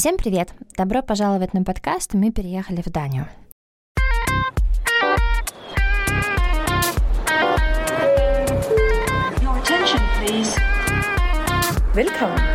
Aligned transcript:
Всем 0.00 0.16
привет! 0.16 0.54
Добро 0.78 1.02
пожаловать 1.02 1.52
на 1.52 1.62
подкаст 1.62 2.14
«Мы 2.14 2.32
переехали 2.32 2.80
в 2.80 2.86
Данию». 2.86 3.28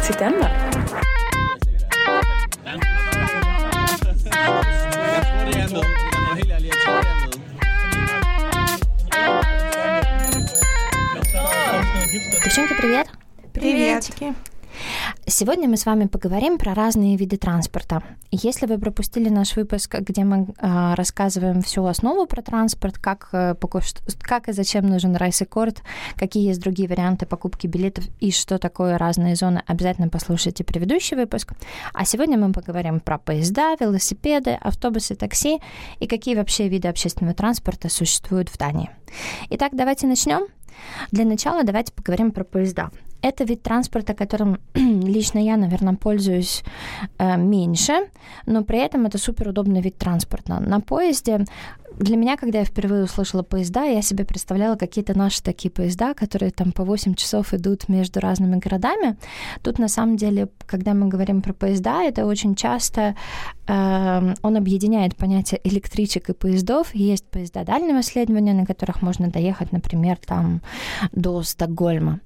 Til 0.01 0.17
Danmark. 0.17 0.51
Девчонки, 12.43 12.73
привет! 12.73 13.07
Приветики. 13.53 14.33
Сегодня 15.27 15.67
мы 15.67 15.75
с 15.75 15.87
вами 15.87 16.05
поговорим 16.05 16.59
про 16.59 16.75
разные 16.75 17.17
виды 17.17 17.37
транспорта. 17.37 18.03
Если 18.29 18.67
вы 18.67 18.77
пропустили 18.77 19.29
наш 19.29 19.55
выпуск, 19.55 19.95
где 19.99 20.23
мы 20.23 20.53
э, 20.59 20.93
рассказываем 20.93 21.63
всю 21.63 21.83
основу 21.85 22.27
про 22.27 22.43
транспорт, 22.43 22.99
как, 22.99 23.29
э, 23.31 23.55
как 24.21 24.49
и 24.49 24.51
зачем 24.51 24.85
нужен 24.85 25.15
райс-экорд, 25.15 25.81
какие 26.15 26.47
есть 26.47 26.61
другие 26.61 26.87
варианты 26.87 27.25
покупки 27.25 27.65
билетов 27.65 28.05
и 28.19 28.29
что 28.29 28.59
такое 28.59 28.99
разные 28.99 29.35
зоны, 29.35 29.63
обязательно 29.65 30.09
послушайте 30.09 30.63
предыдущий 30.63 31.17
выпуск. 31.17 31.53
А 31.95 32.05
сегодня 32.05 32.37
мы 32.37 32.53
поговорим 32.53 32.99
про 32.99 33.17
поезда, 33.17 33.75
велосипеды, 33.79 34.51
автобусы, 34.51 35.15
такси 35.15 35.59
и 35.99 36.05
какие 36.05 36.35
вообще 36.35 36.67
виды 36.67 36.87
общественного 36.87 37.33
транспорта 37.33 37.89
существуют 37.89 38.49
в 38.49 38.59
Дании. 38.59 38.91
Итак, 39.49 39.71
давайте 39.73 40.05
начнем. 40.05 40.45
Для 41.11 41.25
начала 41.25 41.63
давайте 41.63 41.93
поговорим 41.93 42.31
про 42.31 42.43
поезда. 42.43 42.91
Это 43.21 43.43
вид 43.43 43.63
транспорта, 43.63 44.13
которым 44.13 44.59
лично 44.73 45.39
я, 45.39 45.57
наверное, 45.57 45.95
пользуюсь 45.95 46.63
э, 47.17 47.37
меньше, 47.37 47.93
но 48.45 48.63
при 48.63 48.79
этом 48.79 49.05
это 49.05 49.17
супер 49.17 49.49
удобный 49.49 49.81
вид 49.81 49.97
транспорта. 49.97 50.59
На 50.59 50.79
поезде 50.79 51.45
для 51.99 52.17
меня, 52.17 52.37
когда 52.37 52.59
я 52.59 52.65
впервые 52.65 53.03
услышала 53.03 53.43
поезда, 53.43 53.83
я 53.83 54.01
себе 54.01 54.25
представляла 54.25 54.75
какие-то 54.75 55.17
наши 55.17 55.41
такие 55.41 55.71
поезда, 55.71 56.13
которые 56.13 56.51
там 56.51 56.71
по 56.71 56.83
8 56.83 57.15
часов 57.15 57.53
идут 57.53 57.89
между 57.89 58.19
разными 58.19 58.57
городами. 58.57 59.17
Тут 59.63 59.79
на 59.79 59.87
самом 59.87 60.17
деле, 60.17 60.49
когда 60.65 60.93
мы 60.93 61.07
говорим 61.07 61.41
про 61.41 61.53
поезда, 61.53 62.03
это 62.03 62.25
очень 62.25 62.55
часто 62.55 63.15
э, 63.67 64.33
он 64.41 64.57
объединяет 64.57 65.15
понятие 65.15 65.61
электричек 65.63 66.29
и 66.29 66.33
поездов. 66.33 66.93
Есть 66.93 67.25
поезда 67.25 67.63
дальнего 67.63 68.03
следования, 68.03 68.53
на 68.53 68.65
которых 68.65 69.01
можно 69.01 69.29
доехать, 69.29 69.71
например, 69.71 70.17
там 70.25 70.61
до 71.11 71.43
Стокгольма. 71.43 72.19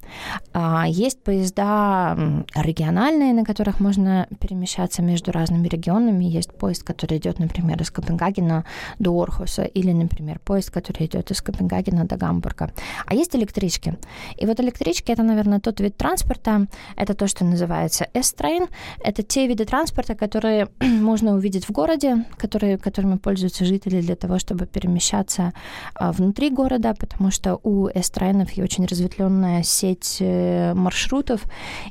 А 0.53 0.85
есть 0.87 1.21
поезда 1.23 2.17
региональные, 2.55 3.33
на 3.33 3.45
которых 3.45 3.79
можно 3.79 4.27
перемещаться 4.39 5.01
между 5.01 5.31
разными 5.31 5.67
регионами. 5.67 6.25
Есть 6.25 6.53
поезд, 6.53 6.83
который 6.83 7.19
идет, 7.19 7.39
например, 7.39 7.81
из 7.81 7.91
Копенгагена 7.91 8.65
до 8.97 9.11
Орхуса 9.21 9.58
Вильнюса 9.59 9.63
или, 9.63 9.91
например, 9.93 10.39
поезд, 10.39 10.71
который 10.71 11.05
идет 11.05 11.31
из 11.31 11.41
Копенгагена 11.41 12.05
до 12.05 12.17
Гамбурга. 12.17 12.71
А 13.05 13.15
есть 13.15 13.35
электрички. 13.35 13.97
И 14.41 14.45
вот 14.45 14.59
электрички— 14.59 15.11
это, 15.13 15.23
наверное, 15.23 15.59
тот 15.59 15.81
вид 15.81 15.97
транспорта, 15.97 16.67
это 16.97 17.13
то, 17.13 17.27
что 17.27 17.45
называется 17.45 18.07
S-train. 18.13 18.67
Это 19.03 19.23
те 19.23 19.47
виды 19.47 19.65
транспорта, 19.65 20.15
которые 20.15 20.67
можно 20.81 21.33
увидеть 21.33 21.65
в 21.65 21.71
городе, 21.71 22.25
которые, 22.37 22.77
которыми 22.77 23.17
пользуются 23.17 23.65
жители 23.65 24.01
для 24.01 24.15
того, 24.15 24.39
чтобы 24.39 24.65
перемещаться 24.65 25.53
а, 25.95 26.11
внутри 26.11 26.49
города, 26.49 26.93
потому 26.93 27.31
что 27.31 27.59
у 27.63 27.87
S-трейнов 27.87 28.49
очень 28.57 28.85
разветвленная 28.85 29.63
сеть 29.63 30.17
э, 30.19 30.73
маршрутов, 30.73 31.41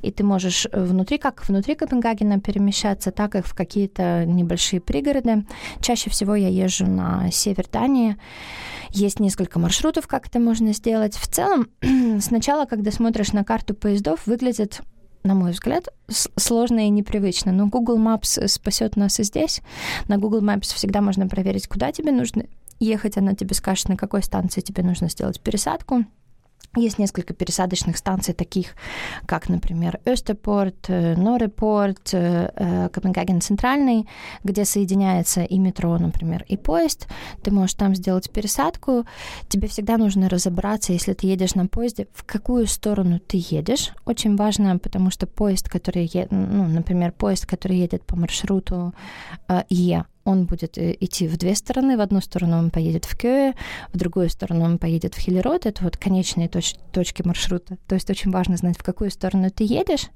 и 0.02 0.11
ты 0.11 0.24
можешь 0.24 0.66
внутри, 0.72 1.19
как 1.19 1.48
внутри 1.48 1.74
Копенгагена 1.74 2.41
перемещаться, 2.41 3.11
так 3.11 3.34
и 3.34 3.41
в 3.41 3.55
какие-то 3.55 4.24
небольшие 4.27 4.80
пригороды. 4.80 5.44
Чаще 5.80 6.11
всего 6.11 6.34
я 6.34 6.48
езжу 6.48 6.86
на 6.86 7.30
север 7.30 7.58
Дании. 7.67 8.17
Есть 8.91 9.20
несколько 9.20 9.59
маршрутов, 9.59 10.07
как 10.07 10.27
это 10.29 10.39
можно 10.39 10.73
сделать. 10.73 11.17
В 11.17 11.27
целом, 11.27 11.69
сначала, 12.20 12.64
когда 12.67 12.91
смотришь 12.91 13.33
на 13.33 13.45
карту 13.45 13.74
поездов, 13.74 14.27
выглядит 14.27 14.80
на 15.24 15.35
мой 15.35 15.51
взгляд, 15.51 15.89
сложно 16.36 16.86
и 16.86 16.91
непривычно. 16.91 17.52
Но 17.52 17.67
Google 17.67 17.98
Maps 17.98 18.47
спасет 18.48 18.97
нас 18.97 19.20
и 19.20 19.24
здесь. 19.24 19.61
На 20.07 20.17
Google 20.17 20.42
Maps 20.42 20.74
всегда 20.74 21.01
можно 21.01 21.27
проверить, 21.27 21.68
куда 21.68 21.92
тебе 21.92 22.13
нужно 22.13 22.45
ехать. 22.80 23.18
Она 23.18 23.35
тебе 23.35 23.55
скажет, 23.55 23.89
на 23.89 23.97
какой 23.97 24.23
станции 24.23 24.61
тебе 24.61 24.83
нужно 24.83 25.08
сделать 25.08 25.41
пересадку. 25.41 26.05
Есть 26.77 26.98
несколько 26.98 27.34
пересадочных 27.34 27.96
станций, 27.96 28.34
таких 28.34 28.74
как, 29.27 29.48
например, 29.48 30.01
Österport, 30.05 30.77
э, 30.89 31.17
Норепорт, 31.17 32.11
э, 32.12 32.51
э, 32.55 32.89
Копенгаген 32.90 33.40
Центральный, 33.40 34.06
где 34.45 34.64
соединяется 34.64 35.42
и 35.42 35.58
метро, 35.58 35.98
например, 35.98 36.45
и 36.46 36.56
поезд. 36.56 37.08
Ты 37.42 37.51
можешь 37.51 37.74
там 37.74 37.95
сделать 37.95 38.30
пересадку. 38.30 39.06
Тебе 39.48 39.67
всегда 39.67 39.96
нужно 39.96 40.29
разобраться, 40.29 40.92
если 40.92 41.14
ты 41.14 41.27
едешь 41.27 41.55
на 41.55 41.67
поезде, 41.67 42.06
в 42.12 42.24
какую 42.24 42.67
сторону 42.67 43.18
ты 43.18 43.42
едешь. 43.50 43.92
Очень 44.05 44.36
важно, 44.36 44.79
потому 44.79 45.11
что 45.11 45.27
поезд, 45.27 45.68
который 45.68 46.02
едет, 46.02 46.30
ну, 46.30 46.68
например, 46.68 47.12
поезд, 47.12 47.46
который 47.46 47.79
едет 47.79 48.05
по 48.05 48.17
маршруту 48.17 48.92
Е, 49.70 50.05
он 50.28 50.44
будет 50.44 50.78
э, 50.78 50.96
идти 51.00 51.27
в 51.27 51.36
две 51.36 51.55
стороны. 51.55 51.96
В 51.96 52.00
одну 52.00 52.20
сторону 52.20 52.58
он 52.58 52.70
поедет 52.70 53.05
в 53.05 53.16
Кёе, 53.16 53.55
в 53.92 53.96
другую 53.96 54.28
сторону 54.28 54.64
он 54.64 54.78
поедет 54.78 55.14
в 55.14 55.18
Хиллерот. 55.18 55.66
Это 55.66 55.84
вот 55.84 55.96
конечные 55.96 56.48
точ 56.48 56.74
точки 56.92 57.22
маршрута. 57.22 57.78
То 57.86 57.94
есть 57.94 58.11
очень 58.11 58.30
важно 58.30 58.56
знать, 58.56 58.78
в 58.78 58.83
какую 58.83 59.11
сторону 59.11 59.50
ты 59.50 59.64
едешь. 59.64 60.08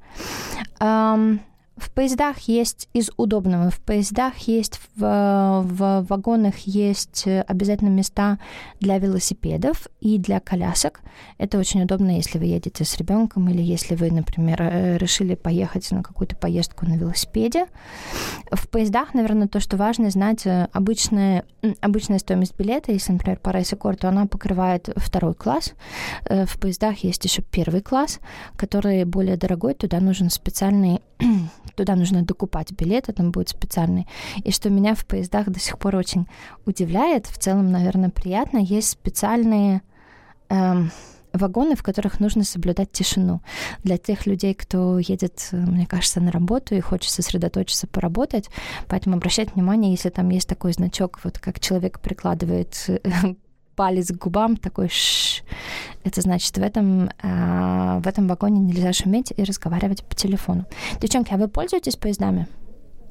В 1.76 1.90
поездах 1.90 2.38
есть 2.40 2.88
из 2.92 3.10
удобного, 3.16 3.70
в 3.70 3.80
поездах 3.80 4.36
есть, 4.38 4.80
в, 4.94 5.62
в 5.64 6.06
вагонах 6.08 6.58
есть 6.58 7.26
обязательно 7.26 7.88
места 7.88 8.38
для 8.80 8.98
велосипедов 8.98 9.88
и 10.00 10.18
для 10.18 10.40
колясок. 10.40 11.00
Это 11.38 11.58
очень 11.58 11.82
удобно, 11.82 12.16
если 12.16 12.38
вы 12.38 12.46
едете 12.46 12.84
с 12.84 12.96
ребенком 12.96 13.48
или 13.48 13.62
если 13.62 13.94
вы, 13.94 14.10
например, 14.10 14.62
э, 14.62 14.98
решили 14.98 15.34
поехать 15.34 15.90
на 15.90 16.02
какую-то 16.02 16.36
поездку 16.36 16.86
на 16.86 16.96
велосипеде. 16.96 17.66
В 18.50 18.68
поездах, 18.68 19.14
наверное, 19.14 19.48
то, 19.48 19.60
что 19.60 19.76
важно 19.76 20.10
знать, 20.10 20.46
э, 20.46 20.68
обычная, 20.72 21.44
обычная 21.80 22.18
стоимость 22.18 22.56
билета, 22.56 22.92
если, 22.92 23.12
например, 23.12 23.38
по 23.38 23.50
рейсекор, 23.50 23.96
то 23.96 24.08
она 24.08 24.26
покрывает 24.26 24.88
второй 24.96 25.34
класс. 25.34 25.72
Э, 26.26 26.46
в 26.46 26.58
поездах 26.58 26.98
есть 26.98 27.24
еще 27.24 27.42
первый 27.42 27.80
класс, 27.82 28.20
который 28.56 29.04
более 29.04 29.36
дорогой, 29.36 29.74
туда 29.74 30.00
нужен 30.00 30.30
специальный 30.30 31.00
туда 31.74 31.96
нужно 31.96 32.22
докупать 32.22 32.72
билеты, 32.72 33.12
там 33.12 33.30
будет 33.30 33.48
специальный. 33.48 34.06
И 34.44 34.50
что 34.50 34.70
меня 34.70 34.94
в 34.94 35.04
поездах 35.06 35.48
до 35.48 35.60
сих 35.60 35.78
пор 35.78 35.96
очень 35.96 36.26
удивляет, 36.66 37.26
в 37.26 37.38
целом, 37.38 37.70
наверное, 37.70 38.10
приятно, 38.10 38.58
есть 38.58 38.90
специальные 38.90 39.82
эм, 40.48 40.90
вагоны, 41.32 41.76
в 41.76 41.82
которых 41.82 42.20
нужно 42.20 42.44
соблюдать 42.44 42.92
тишину. 42.92 43.40
Для 43.84 43.98
тех 43.98 44.26
людей, 44.26 44.54
кто 44.54 44.98
едет, 44.98 45.48
мне 45.52 45.86
кажется, 45.86 46.20
на 46.20 46.30
работу 46.30 46.74
и 46.74 46.80
хочет 46.80 47.10
сосредоточиться, 47.10 47.86
поработать. 47.86 48.48
Поэтому 48.88 49.16
обращать 49.16 49.54
внимание, 49.54 49.92
если 49.92 50.10
там 50.10 50.28
есть 50.30 50.48
такой 50.48 50.72
значок, 50.72 51.20
вот 51.24 51.38
как 51.38 51.60
человек 51.60 52.00
прикладывает 52.00 52.74
палец 53.76 54.08
к 54.12 54.16
губам, 54.16 54.56
такой 54.56 54.88
ш. 54.88 55.42
Это 56.04 56.20
значит, 56.20 56.56
в 56.56 56.62
этом, 56.62 57.10
э, 57.22 58.00
в 58.02 58.06
этом 58.06 58.26
вагоне 58.28 58.60
нельзя 58.60 58.92
шуметь 58.92 59.32
и 59.36 59.44
разговаривать 59.44 60.04
по 60.04 60.14
телефону. 60.14 60.64
Девчонки, 61.00 61.32
а 61.32 61.36
вы 61.36 61.48
пользуетесь 61.48 61.96
поездами? 61.96 62.48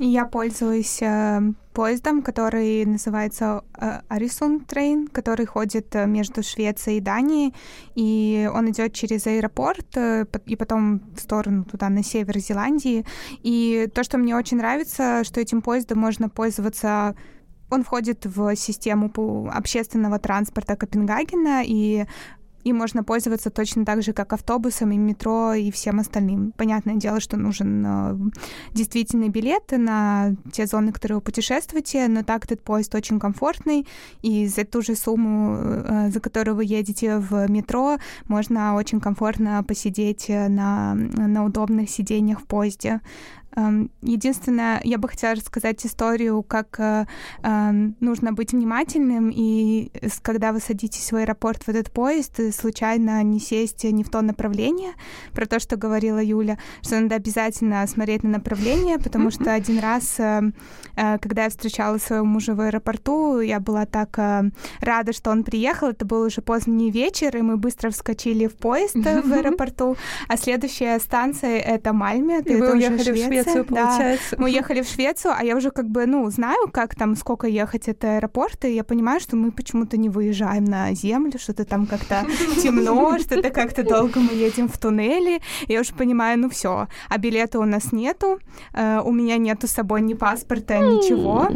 Я 0.04 0.26
пользуюсь 0.26 1.00
э, 1.04 1.42
поездом, 1.74 2.24
который 2.24 2.86
называется 2.86 3.62
э, 3.78 4.00
Øresund 4.08 4.62
Train, 4.62 5.08
который 5.08 5.46
ходит 5.46 5.96
э, 5.96 6.08
между 6.08 6.42
Швецией 6.42 6.98
и 6.98 7.02
Данией, 7.02 7.54
и 7.94 8.50
он 8.52 8.72
идет 8.72 8.94
через 8.94 9.28
аэропорт 9.28 9.86
э, 9.96 10.26
и 10.48 10.56
потом 10.56 11.04
в 11.16 11.20
сторону 11.20 11.66
туда, 11.66 11.90
на 11.90 12.04
север 12.04 12.40
Зеландии. 12.40 13.06
И 13.44 13.88
то, 13.94 14.04
что 14.04 14.18
мне 14.18 14.36
очень 14.36 14.58
нравится, 14.58 15.24
что 15.24 15.40
этим 15.40 15.62
поездом 15.62 16.00
можно 16.00 16.30
пользоваться 16.30 17.16
он 17.72 17.84
входит 17.84 18.26
в 18.26 18.56
систему 18.56 19.12
общественного 19.52 20.20
транспорта 20.20 20.76
Копенгагена, 20.76 21.64
и 21.66 22.06
им 22.64 22.78
можно 22.78 23.04
пользоваться 23.04 23.50
точно 23.50 23.86
так 23.86 24.04
же, 24.04 24.14
как 24.14 24.34
автобусом 24.34 24.92
и 24.92 24.98
метро 24.98 25.54
и 25.54 25.72
всем 25.72 26.00
остальным. 26.00 26.54
Понятное 26.58 26.96
дело, 26.96 27.20
что 27.20 27.38
нужен 27.38 27.84
э, 27.86 28.16
действительный 28.74 29.30
билет 29.30 29.72
на 29.72 30.36
те 30.52 30.68
зоны, 30.68 30.92
которые 30.92 31.16
вы 31.16 31.22
путешествуете, 31.22 32.08
но 32.08 32.24
так 32.24 32.46
этот 32.46 32.62
поезд 32.62 32.94
очень 32.94 33.20
комфортный, 33.20 33.88
и 34.22 34.48
за 34.48 34.64
ту 34.64 34.82
же 34.82 34.96
сумму, 34.96 35.58
э, 35.58 36.10
за 36.12 36.20
которую 36.20 36.56
вы 36.56 36.66
едете 36.66 37.18
в 37.18 37.50
метро, 37.50 37.98
можно 38.28 38.76
очень 38.76 39.00
комфортно 39.00 39.64
посидеть 39.64 40.30
на, 40.30 40.94
на 40.94 41.46
удобных 41.46 41.90
сиденьях 41.90 42.42
в 42.42 42.46
поезде. 42.46 43.02
Эм, 43.56 43.92
единственное, 44.02 44.80
я 44.84 44.98
бы 44.98 45.10
хотела 45.10 45.36
рассказать 45.36 45.86
историю, 45.86 46.42
как 46.42 46.80
э, 46.80 47.06
эм, 47.44 47.96
нужно 48.00 48.32
быть 48.32 48.54
внимательным, 48.54 49.30
и 49.34 49.92
когда 50.22 50.54
вы 50.54 50.60
садитесь 50.60 51.12
в 51.12 51.16
аэропорт 51.16 51.64
в 51.64 51.70
этот 51.70 51.92
поезд, 51.92 52.40
случайно 52.54 53.22
не 53.24 53.40
сесть 53.40 53.84
не 53.84 54.04
в 54.04 54.10
то 54.10 54.22
направление, 54.22 54.94
про 55.34 55.46
то, 55.46 55.60
что 55.60 55.76
говорила 55.76 56.24
Юля, 56.24 56.58
что 56.82 57.00
надо 57.00 57.16
обязательно 57.16 57.86
смотреть 57.88 58.24
на 58.24 58.30
направление, 58.30 59.00
потому 59.00 59.32
что 59.32 59.54
один 59.54 59.80
раз, 59.80 60.16
э, 60.20 60.52
э, 60.96 61.18
когда 61.18 61.44
я 61.44 61.50
встречала 61.50 61.98
своего 61.98 62.26
мужа 62.26 62.56
в 62.56 62.62
аэропорту, 62.62 63.42
я 63.42 63.60
была 63.60 63.86
так 63.86 64.18
рада, 64.80 65.14
что 65.14 65.32
он 65.32 65.44
приехал, 65.44 65.90
это 65.90 66.06
был 66.06 66.22
уже 66.22 66.42
поздний 66.42 66.92
вечер, 66.92 67.36
и 67.36 67.42
мы 67.42 67.58
быстро 67.58 67.90
вскочили 67.90 68.48
в 68.48 68.56
поезд 68.56 68.96
в 68.96 69.08
аэропорту, 69.34 69.98
а 70.28 70.38
следующая 70.38 71.00
станция— 71.00 71.60
это 71.60 71.92
Мальме, 71.92 72.40
это 72.40 72.54
уже 72.54 73.12
Швеция. 73.28 73.41
Швецию, 73.44 73.66
получается. 73.66 74.36
Да. 74.36 74.42
Мы 74.42 74.50
ехали 74.62 74.82
в 74.82 74.88
Швецию, 74.88 75.34
а 75.38 75.44
я 75.44 75.56
уже 75.56 75.72
как 75.72 75.90
бы, 75.90 76.06
ну, 76.06 76.30
знаю, 76.30 76.70
как 76.72 76.96
там, 76.96 77.16
сколько 77.16 77.48
ехать 77.48 77.90
от 77.90 78.04
аэропорта, 78.04 78.68
и 78.68 78.74
я 78.74 78.84
понимаю, 78.84 79.20
что 79.20 79.36
мы 79.36 79.52
почему-то 79.52 79.98
не 79.98 80.10
выезжаем 80.10 80.66
на 80.66 80.94
землю, 80.94 81.40
что-то 81.40 81.66
там 81.66 81.86
как-то 81.86 82.26
темно, 82.62 83.18
что-то 83.20 83.50
как-то 83.50 83.84
долго 83.84 84.20
мы 84.20 84.34
едем 84.34 84.68
в 84.68 84.78
туннеле. 84.78 85.40
Я 85.68 85.82
уже 85.82 85.94
понимаю, 85.94 86.40
ну 86.40 86.50
все, 86.50 86.88
а 87.10 87.18
билета 87.18 87.60
у 87.60 87.66
нас 87.66 87.92
нету, 87.92 88.40
э, 88.74 89.00
у 89.04 89.12
меня 89.12 89.38
нету 89.38 89.68
с 89.68 89.72
собой 89.72 90.02
ни 90.02 90.14
паспорта, 90.14 90.80
ничего. 90.80 91.50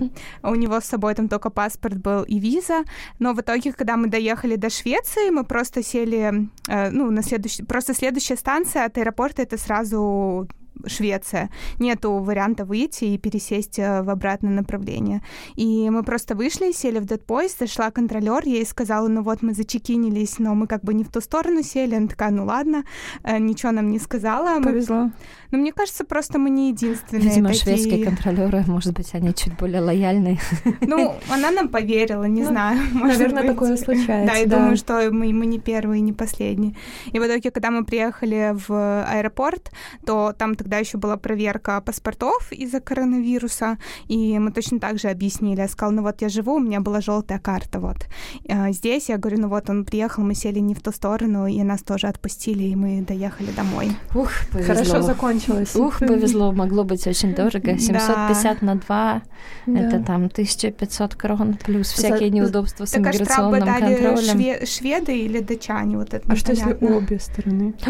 У 0.44 0.56
него 0.56 0.80
с 0.80 0.86
собой 0.86 1.16
там 1.16 1.28
только 1.28 1.50
паспорт 1.50 1.98
был 1.98 2.24
и 2.24 2.40
виза. 2.40 2.84
Но 3.20 3.34
в 3.34 3.42
итоге, 3.42 3.74
когда 3.74 3.98
мы 3.98 4.08
доехали 4.08 4.56
до 4.56 4.70
Швеции, 4.70 5.30
мы 5.30 5.44
просто 5.44 5.84
сели, 5.84 6.50
э, 6.68 6.90
ну, 6.90 7.12
на 7.12 7.24
следующий, 7.24 7.64
просто 7.64 7.94
следующая 7.94 8.36
станция 8.36 8.86
от 8.86 8.98
аэропорта 8.98 9.42
это 9.42 9.58
сразу 9.58 10.48
Швеция. 10.88 11.50
Нету 11.80 12.20
варианта 12.20 12.66
выйти 12.66 13.06
и 13.06 13.18
пересесть 13.18 13.80
э, 13.80 14.02
в 14.02 14.10
обратное 14.10 14.52
направление. 14.52 15.22
И 15.56 15.90
мы 15.90 16.04
просто 16.04 16.36
вышли, 16.36 16.72
сели 16.72 17.00
в 17.00 17.06
этот 17.06 17.26
поезд, 17.26 17.60
зашла 17.60 17.92
контролер, 17.92 18.44
ей 18.46 18.66
сказала, 18.66 19.08
ну 19.08 19.22
вот 19.22 19.42
мы 19.42 19.54
зачекинились, 19.54 20.40
но 20.40 20.56
мы 20.56 20.68
как 20.68 20.84
бы 20.84 20.94
не 20.94 21.04
в 21.04 21.10
ту 21.10 21.22
сторону 21.22 21.64
сели. 21.64 21.96
Она 21.96 22.08
такая, 22.08 22.32
ну 22.32 22.46
ладно, 22.46 22.84
э, 23.24 23.38
ничего 23.40 23.72
нам 23.72 23.90
не 23.90 24.00
сказала. 24.00 24.62
Повезло. 24.62 24.96
Мы... 24.96 25.12
Но 25.56 25.62
мне 25.62 25.72
кажется, 25.72 26.04
просто 26.04 26.38
мы 26.38 26.50
не 26.50 26.68
единственные 26.68 27.30
Видимо, 27.30 27.48
такие... 27.48 27.64
шведские 27.64 28.04
контролеры, 28.04 28.66
может 28.68 28.94
быть, 28.94 29.14
они 29.14 29.34
чуть 29.34 29.56
более 29.56 29.80
лояльные. 29.80 30.38
Ну, 30.82 31.16
она 31.30 31.50
нам 31.52 31.70
поверила, 31.70 32.26
не 32.26 32.42
ну, 32.44 32.50
знаю. 32.50 32.82
Наверное, 32.94 33.44
быть. 33.44 33.52
такое 33.52 33.78
случается. 33.78 34.34
Да, 34.34 34.38
я 34.38 34.46
да. 34.46 34.58
думаю, 34.58 34.76
что 34.76 35.10
мы, 35.12 35.32
мы 35.32 35.46
не 35.46 35.60
первые, 35.60 36.02
не 36.02 36.12
последние. 36.12 36.76
И 37.14 37.20
в 37.20 37.26
итоге, 37.26 37.52
когда 37.52 37.72
мы 37.72 37.86
приехали 37.86 38.54
в 38.68 39.06
аэропорт, 39.10 39.72
то 40.06 40.34
там 40.38 40.56
тогда 40.56 40.78
еще 40.80 40.98
была 40.98 41.16
проверка 41.16 41.80
паспортов 41.80 42.52
из-за 42.52 42.82
коронавируса, 42.82 43.78
и 44.10 44.38
мы 44.40 44.52
точно 44.52 44.82
так 44.82 45.00
же 45.00 45.08
объяснили. 45.08 45.62
Я 45.62 45.70
сказала, 45.70 45.96
ну 45.96 46.02
вот 46.02 46.22
я 46.22 46.28
живу, 46.28 46.56
у 46.56 46.60
меня 46.60 46.82
была 46.82 47.00
желтая 47.00 47.40
карта, 47.40 47.80
вот. 47.80 48.08
А 48.50 48.74
здесь 48.74 49.08
я 49.08 49.18
говорю, 49.18 49.40
ну 49.40 49.48
вот 49.48 49.70
он 49.70 49.86
приехал, 49.86 50.22
мы 50.22 50.36
сели 50.36 50.60
не 50.60 50.76
в 50.76 50.82
ту 50.82 50.92
сторону, 50.92 51.48
и 51.48 51.64
нас 51.64 51.82
тоже 51.82 52.08
отпустили, 52.08 52.64
и 52.64 52.76
мы 52.76 53.02
доехали 53.02 53.52
домой. 53.52 53.92
Ух, 54.14 54.30
повезло. 54.52 54.74
Хорошо 54.74 55.02
закончилось. 55.48 55.76
Ух, 55.76 56.00
повезло, 56.00 56.52
могло 56.52 56.84
быть 56.84 57.06
очень 57.08 57.34
дорого. 57.34 57.78
750 57.78 58.60
да. 58.60 58.66
на 58.66 58.76
2, 58.76 59.22
да. 59.68 59.80
это 59.80 60.00
там 60.04 60.26
1500 60.26 61.16
крон, 61.16 61.58
плюс 61.64 61.92
всякие 61.92 62.30
неудобства 62.30 62.86
с 62.86 62.92
так, 62.92 63.02
иммиграционным 63.02 63.64
а 63.64 63.80
контролем. 63.80 64.38
Шве- 64.38 64.66
шведы 64.66 65.18
или 65.18 65.40
датчане? 65.40 65.98
Вот 65.98 66.14
это 66.14 66.32
а 66.32 66.36
что 66.36 66.52
если 66.52 66.78
обе 66.82 67.20
стороны? 67.20 67.74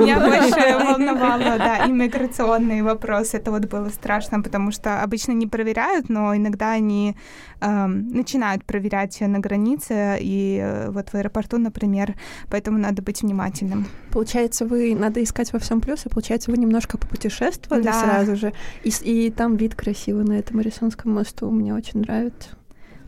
Меня 0.00 0.20
больше 0.20 0.78
волновало, 0.78 1.58
да, 1.58 1.86
иммиграционный 1.86 2.82
вопрос. 2.82 3.34
Это 3.34 3.50
вот 3.50 3.66
было 3.66 3.88
страшно, 3.88 4.42
потому 4.42 4.72
что 4.72 5.02
обычно 5.02 5.32
не 5.32 5.46
проверяют, 5.46 6.08
но 6.08 6.36
иногда 6.36 6.72
они 6.72 7.16
начинают 7.60 8.64
проверять 8.64 9.20
на 9.20 9.38
границе, 9.38 10.18
и 10.20 10.60
э, 10.62 10.90
вот 10.90 11.10
в 11.10 11.14
аэропорту, 11.14 11.58
например, 11.58 12.14
поэтому 12.48 12.78
надо 12.78 13.02
быть 13.02 13.22
внимательным. 13.22 13.86
Получается, 14.12 14.64
вы 14.64 14.94
надо 14.94 15.22
искать 15.22 15.52
во 15.52 15.58
всем 15.58 15.80
плюсы, 15.80 16.08
получается, 16.08 16.50
вы 16.50 16.56
немножко 16.56 16.98
попутешествовали 16.98 17.82
да. 17.82 17.92
сразу 17.92 18.36
же, 18.36 18.52
и, 18.82 18.90
и 19.02 19.30
там 19.30 19.56
вид 19.56 19.74
красивый 19.74 20.24
на 20.24 20.38
этом 20.38 20.58
Арисонском 20.58 21.12
мосту, 21.12 21.50
мне 21.50 21.74
очень 21.74 22.00
нравится. 22.00 22.50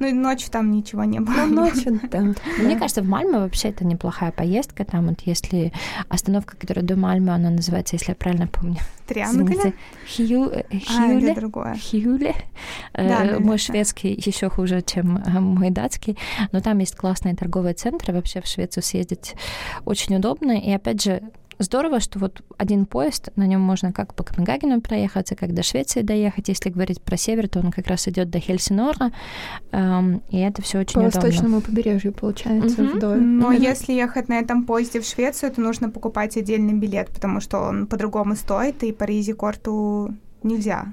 Ну 0.03 0.09
и 0.09 0.13
ночью 0.13 0.51
там 0.51 0.73
ничего 0.73 1.05
не 1.05 1.21
было. 1.21 1.47
Ну, 1.47 1.63
ночью, 1.63 2.01
да. 2.11 2.19
Мне 2.59 2.77
кажется, 2.77 3.03
в 3.03 3.07
Мальме 3.07 3.39
вообще 3.39 3.69
это 3.69 3.85
неплохая 3.85 4.33
поездка. 4.33 4.85
Там 4.85 5.07
вот 5.07 5.21
если 5.21 5.73
остановка, 6.09 6.57
которая 6.57 6.85
до 6.85 6.97
Мальмы, 6.97 7.33
она 7.33 7.51
называется, 7.51 7.95
если 7.95 8.11
я 8.11 8.17
правильно 8.17 8.49
помню. 8.49 8.79
Э, 10.73 10.79
Хьюле. 10.85 11.31
А, 11.31 11.35
другое. 11.37 11.77
Хьюле. 11.77 12.35
Э, 12.95 13.09
да, 13.09 13.39
мой 13.39 13.59
шведский 13.59 14.13
еще 14.13 14.49
хуже, 14.49 14.83
чем 14.83 15.19
э, 15.19 15.39
мой 15.39 15.71
датский. 15.71 16.19
Но 16.51 16.61
там 16.61 16.79
есть 16.79 16.97
классные 16.97 17.37
торговые 17.37 17.75
центры. 17.75 18.13
Вообще 18.13 18.41
в 18.41 18.47
Швецию 18.47 18.83
съездить 18.83 19.37
очень 19.85 20.17
удобно. 20.17 20.59
И 20.59 20.73
опять 20.73 21.01
же, 21.01 21.23
здорово, 21.59 22.01
что 22.01 22.19
вот 22.19 22.43
один 22.59 22.87
поезд, 22.87 23.31
на 23.37 23.47
нем 23.47 23.61
можно 23.61 23.93
как 23.93 24.15
по 24.15 24.25
Копенгагену 24.25 24.81
проехаться, 24.81 25.35
как 25.35 25.55
до 25.55 25.63
Швеции 25.63 26.03
доехать. 26.03 26.49
Если 26.49 26.71
говорить 26.71 27.01
про 27.03 27.17
север, 27.17 27.49
то 27.49 27.61
он 27.61 27.71
как 27.71 27.87
раз 27.87 28.09
идет 28.09 28.31
до 28.31 28.39
Хельсинора, 28.39 29.13
эм, 29.73 30.23
и 30.31 30.39
это 30.39 30.63
все 30.63 30.81
очень 30.81 30.95
по 30.95 31.01
удобно. 31.01 31.21
восточному 31.21 31.61
побережью, 31.61 32.13
получается, 32.13 32.83
угу. 32.83 32.97
вдоль. 32.97 33.21
Но 33.21 33.53
mm 33.53 33.63
если 33.63 33.93
ехать 33.93 34.29
на 34.29 34.39
этом 34.39 34.65
поезде 34.65 35.01
в 35.01 35.07
Швецию, 35.07 35.53
то 35.53 35.61
нужно 35.61 35.89
покупать 35.89 36.37
отдельный 36.37 36.75
билет, 36.75 37.09
потому 37.09 37.41
что 37.41 37.59
он 37.59 37.87
по-другому 37.87 38.35
стоит, 38.35 38.83
и 38.83 38.93
по 38.93 39.05
Ризикорту 39.05 40.15
нельзя. 40.43 40.93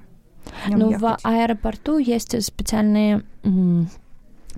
Ну, 0.67 0.97
в 0.97 1.17
аэропорту 1.23 1.97
есть 1.97 2.41
специальные 2.43 3.23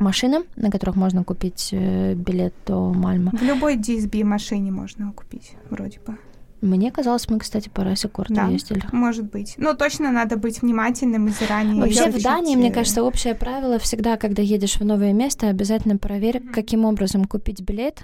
машины, 0.02 0.44
на 0.56 0.70
которых 0.70 0.96
можно 0.96 1.24
купить 1.24 1.70
э, 1.72 2.14
билет 2.16 2.54
до 2.66 2.92
Мальма. 2.94 3.32
В 3.32 3.42
любой 3.42 3.78
DSB 3.78 4.24
машине 4.24 4.72
можно 4.72 5.12
купить, 5.14 5.54
вроде 5.70 6.00
бы. 6.06 6.18
Мне 6.62 6.92
казалось, 6.92 7.28
мы, 7.28 7.40
кстати, 7.40 7.70
по 7.70 7.84
Рассекорту 7.84 8.36
да, 8.36 8.48
ездили. 8.48 8.84
может 8.92 9.32
быть. 9.32 9.56
Но 9.58 9.74
точно 9.74 10.12
надо 10.12 10.38
быть 10.38 10.62
внимательным 10.62 11.28
и 11.28 11.32
заранее 11.32 11.82
Вообще 11.82 12.12
в 12.12 12.22
Дании, 12.22 12.56
мне 12.56 12.72
кажется, 12.72 13.04
общее 13.04 13.34
правило 13.34 13.80
всегда, 13.80 14.16
когда 14.16 14.44
едешь 14.44 14.76
в 14.76 14.86
новое 14.86 15.12
место, 15.12 15.48
обязательно 15.48 15.98
проверь, 15.98 16.38
mm-hmm. 16.38 16.54
каким 16.54 16.86
образом 16.86 17.26
купить 17.26 17.62
билет, 17.62 18.04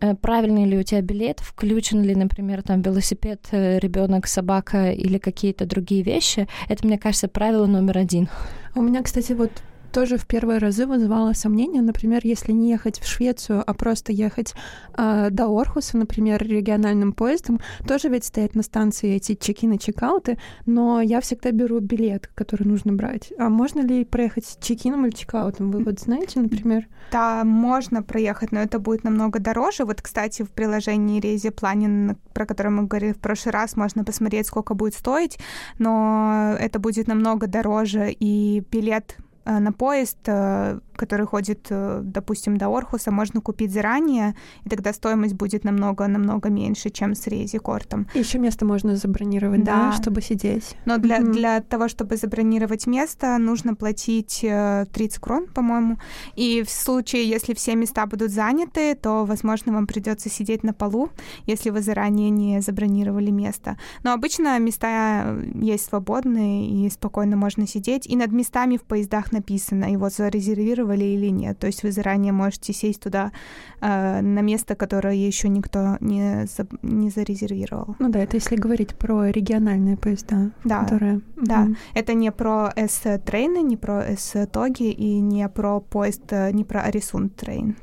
э, 0.00 0.14
правильный 0.14 0.66
ли 0.66 0.78
у 0.78 0.84
тебя 0.84 1.00
билет, 1.00 1.40
включен 1.40 2.02
ли, 2.02 2.14
например, 2.14 2.62
там 2.62 2.80
велосипед, 2.80 3.44
э, 3.50 3.80
ребенок, 3.80 4.28
собака 4.28 4.92
или 4.92 5.18
какие-то 5.18 5.66
другие 5.66 6.02
вещи. 6.02 6.46
Это, 6.68 6.86
мне 6.86 6.98
кажется, 6.98 7.26
правило 7.26 7.66
номер 7.66 7.98
один. 7.98 8.28
У 8.76 8.82
меня, 8.82 9.02
кстати, 9.02 9.32
вот 9.32 9.50
тоже 9.96 10.18
в 10.18 10.26
первые 10.26 10.58
разы 10.58 10.84
вызывало 10.84 11.32
сомнения. 11.32 11.80
Например, 11.80 12.20
если 12.22 12.52
не 12.52 12.68
ехать 12.68 13.00
в 13.00 13.06
Швецию, 13.06 13.64
а 13.66 13.72
просто 13.72 14.12
ехать 14.12 14.52
э, 14.94 15.28
до 15.30 15.46
Орхуса, 15.46 15.96
например, 15.96 16.46
региональным 16.46 17.14
поездом, 17.14 17.60
тоже 17.88 18.10
ведь 18.10 18.24
стоят 18.24 18.54
на 18.54 18.62
станции 18.62 19.14
эти 19.14 19.34
чекины, 19.34 19.78
чекауты, 19.78 20.36
но 20.66 21.00
я 21.00 21.22
всегда 21.22 21.50
беру 21.50 21.80
билет, 21.80 22.28
который 22.34 22.64
нужно 22.64 22.92
брать. 22.92 23.32
А 23.38 23.48
можно 23.48 23.80
ли 23.80 24.04
проехать 24.04 24.58
чекином 24.60 25.06
или 25.06 25.14
чекаутом? 25.14 25.70
Вы 25.70 25.82
вот 25.82 25.98
знаете, 25.98 26.40
например? 26.40 26.88
Да, 27.10 27.42
можно 27.44 28.02
проехать, 28.02 28.52
но 28.52 28.60
это 28.60 28.78
будет 28.78 29.02
намного 29.02 29.38
дороже. 29.38 29.86
Вот, 29.86 30.02
кстати, 30.02 30.42
в 30.42 30.50
приложении 30.50 31.20
Рези 31.20 31.48
Планин, 31.48 32.18
про 32.34 32.44
которое 32.44 32.68
мы 32.68 32.82
говорили 32.82 33.12
в 33.12 33.18
прошлый 33.18 33.54
раз, 33.54 33.76
можно 33.76 34.04
посмотреть, 34.04 34.46
сколько 34.46 34.74
будет 34.74 34.92
стоить, 34.92 35.38
но 35.78 36.54
это 36.60 36.78
будет 36.78 37.06
намного 37.06 37.46
дороже, 37.46 38.10
и 38.10 38.62
билет 38.70 39.16
на 39.46 39.72
поезд, 39.72 40.18
э, 40.26 40.80
который 40.96 41.26
ходит, 41.26 41.66
э, 41.70 42.00
допустим, 42.02 42.56
до 42.56 42.68
Орхуса, 42.68 43.10
можно 43.10 43.40
купить 43.40 43.72
заранее, 43.72 44.34
и 44.64 44.68
тогда 44.68 44.92
стоимость 44.92 45.34
будет 45.34 45.64
намного-намного 45.64 46.48
меньше, 46.48 46.90
чем 46.90 47.14
с 47.14 47.26
резикортом. 47.26 48.06
Еще 48.14 48.38
место 48.38 48.64
можно 48.64 48.96
забронировать, 48.96 49.64
да, 49.64 49.90
да 49.90 49.92
чтобы 49.92 50.22
сидеть. 50.22 50.76
Но 50.84 50.98
для, 50.98 51.18
mm-hmm. 51.18 51.32
для 51.32 51.60
того, 51.60 51.88
чтобы 51.88 52.16
забронировать 52.16 52.86
место, 52.86 53.38
нужно 53.38 53.74
платить 53.74 54.40
30 54.40 55.18
крон, 55.18 55.46
по-моему. 55.46 55.98
И 56.34 56.62
в 56.66 56.70
случае, 56.70 57.28
если 57.28 57.54
все 57.54 57.74
места 57.74 58.06
будут 58.06 58.30
заняты, 58.30 58.94
то, 58.94 59.24
возможно, 59.24 59.72
вам 59.72 59.86
придется 59.86 60.30
сидеть 60.30 60.62
на 60.62 60.72
полу, 60.72 61.10
если 61.46 61.70
вы 61.70 61.82
заранее 61.82 62.30
не 62.30 62.60
забронировали 62.60 63.30
место. 63.30 63.76
Но 64.02 64.12
обычно 64.12 64.58
места 64.58 65.36
есть 65.54 65.86
свободные, 65.86 66.68
и 66.68 66.90
спокойно 66.90 67.36
можно 67.36 67.66
сидеть. 67.66 68.06
И 68.06 68.16
над 68.16 68.32
местами 68.32 68.76
в 68.76 68.82
поездах 68.82 69.32
написано, 69.32 69.84
его 69.90 70.08
зарезервировали 70.08 70.85
или 70.94 71.28
нет. 71.28 71.58
То 71.58 71.66
есть 71.66 71.82
вы 71.82 71.92
заранее 71.92 72.32
можете 72.32 72.72
сесть 72.72 73.00
туда 73.00 73.32
э, 73.80 74.20
на 74.20 74.40
место, 74.40 74.74
которое 74.74 75.14
еще 75.14 75.48
никто 75.48 75.96
не, 76.00 76.46
за, 76.46 76.66
не 76.82 77.10
зарезервировал. 77.10 77.96
Ну 77.98 78.08
да, 78.08 78.20
это 78.20 78.36
если 78.36 78.56
говорить 78.56 78.96
про 78.96 79.26
региональные 79.26 79.96
поезда, 79.96 80.50
да, 80.64 80.84
которые... 80.84 81.20
Да, 81.36 81.66
mm 81.66 81.76
это 81.94 82.14
не 82.14 82.30
про 82.30 82.72
С-трейны, 82.76 83.62
не 83.62 83.76
про 83.76 84.02
С-тоги 84.16 84.90
и 84.90 85.20
не 85.20 85.48
про 85.48 85.80
поезд, 85.80 86.22
э, 86.30 86.50
не 86.52 86.64
про 86.64 86.82
Арисун 86.82 87.30
трейн. 87.30 87.76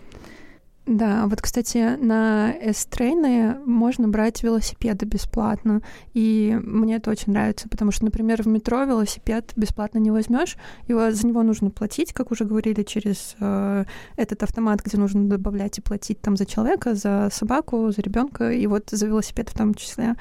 Да, 0.85 1.27
вот, 1.27 1.41
кстати, 1.41 1.95
на 1.97 2.51
S-трейны 2.51 3.57
можно 3.65 4.09
брать 4.09 4.43
велосипеды 4.43 5.05
бесплатно, 5.05 5.81
и 6.13 6.59
мне 6.61 6.95
это 6.95 7.09
очень 7.09 7.31
нравится, 7.31 7.69
потому 7.69 7.91
что, 7.91 8.03
например, 8.03 8.43
в 8.43 8.47
метро 8.47 8.83
велосипед 8.83 9.53
бесплатно 9.55 9.99
не 9.99 10.11
возьмешь, 10.11 10.57
его 10.89 11.11
за 11.11 11.25
него 11.25 11.41
нужно 11.43 11.69
платить, 11.69 12.11
как 12.11 12.31
уже 12.31 12.43
говорили, 12.43 12.83
через 12.83 13.37
э, 13.39 13.85
этот 14.17 14.43
автомат, 14.43 14.81
где 14.83 14.97
нужно 14.97 15.29
добавлять 15.29 15.77
и 15.77 15.81
платить 15.81 16.19
там 16.19 16.35
за 16.35 16.45
человека, 16.45 16.95
за 16.95 17.29
собаку, 17.31 17.89
за 17.91 18.01
ребенка, 18.01 18.51
и 18.51 18.67
вот 18.67 18.89
за 18.89 19.07
велосипед 19.07 19.49
в 19.49 19.57
том 19.57 19.73
числе. 19.75 20.15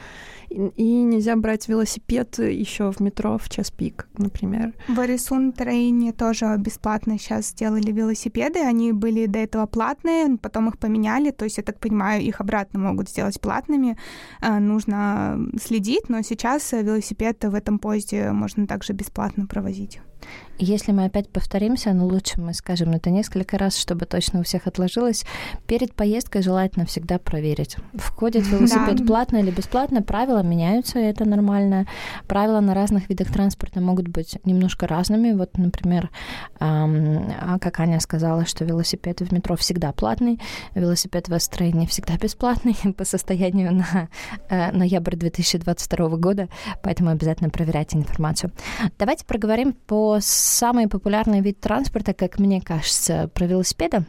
И, 0.48 0.54
и 0.76 1.02
нельзя 1.02 1.34
брать 1.34 1.66
велосипед 1.66 2.38
еще 2.38 2.92
в 2.92 3.00
метро 3.00 3.36
в 3.36 3.48
час 3.48 3.72
пик, 3.72 4.06
например. 4.16 4.74
В 4.86 5.00
Арисун 5.00 5.52
Трейне 5.52 6.12
тоже 6.12 6.54
бесплатно 6.58 7.18
сейчас 7.18 7.48
сделали 7.48 7.90
велосипеды, 7.90 8.60
они 8.60 8.92
были 8.92 9.26
до 9.26 9.40
этого 9.40 9.66
платные, 9.66 10.38
потом 10.52 10.68
их 10.68 10.78
поменяли, 10.78 11.30
то 11.30 11.44
есть, 11.44 11.56
я 11.56 11.62
так 11.62 11.78
понимаю, 11.78 12.22
их 12.22 12.40
обратно 12.40 12.78
могут 12.78 13.08
сделать 13.08 13.40
платными. 13.40 13.96
Э, 14.42 14.58
нужно 14.58 15.38
следить, 15.62 16.10
но 16.10 16.22
сейчас 16.22 16.72
велосипед 16.72 17.44
в 17.44 17.54
этом 17.54 17.78
поезде 17.78 18.32
можно 18.32 18.66
также 18.66 18.92
бесплатно 18.92 19.46
провозить. 19.46 20.00
Если 20.58 20.92
мы 20.92 21.06
опять 21.06 21.28
повторимся, 21.28 21.92
но 21.92 22.06
лучше 22.06 22.40
мы 22.40 22.54
скажем 22.54 22.92
это 22.92 23.10
несколько 23.10 23.58
раз, 23.58 23.76
чтобы 23.76 24.06
точно 24.06 24.40
у 24.40 24.42
всех 24.44 24.66
отложилось. 24.66 25.24
Перед 25.66 25.92
поездкой 25.94 26.42
желательно 26.42 26.86
всегда 26.86 27.18
проверить, 27.18 27.76
входит 27.94 28.46
велосипед 28.46 28.96
да. 28.98 29.04
платно 29.04 29.38
или 29.38 29.50
бесплатно. 29.50 30.02
Правила 30.02 30.42
меняются, 30.42 31.00
и 31.00 31.02
это 31.02 31.24
нормально. 31.24 31.86
Правила 32.28 32.60
на 32.60 32.74
разных 32.74 33.08
видах 33.08 33.32
транспорта 33.32 33.80
могут 33.80 34.06
быть 34.06 34.38
немножко 34.44 34.86
разными. 34.86 35.32
Вот, 35.32 35.56
например, 35.58 36.10
эм, 36.60 37.32
как 37.60 37.80
Аня 37.80 37.98
сказала, 37.98 38.46
что 38.46 38.64
велосипед 38.64 39.20
в 39.20 39.32
метро 39.32 39.56
всегда 39.56 39.90
платный, 39.92 40.40
велосипед 40.74 41.28
в 41.28 41.34
Астрейне 41.34 41.86
всегда 41.88 42.16
бесплатный 42.16 42.76
по 42.96 43.04
состоянию 43.04 43.72
на 43.72 44.08
э, 44.48 44.70
ноябрь 44.70 45.16
2022 45.16 46.08
года, 46.18 46.48
поэтому 46.84 47.10
обязательно 47.10 47.50
проверяйте 47.50 47.96
информацию. 47.96 48.52
Давайте 48.98 49.24
проговорим 49.24 49.72
по 49.72 50.11
самый 50.20 50.88
популярный 50.88 51.40
вид 51.40 51.60
транспорта, 51.60 52.14
как 52.14 52.38
мне 52.38 52.60
кажется, 52.60 53.30
про 53.34 53.46
велосипеды. 53.46 54.04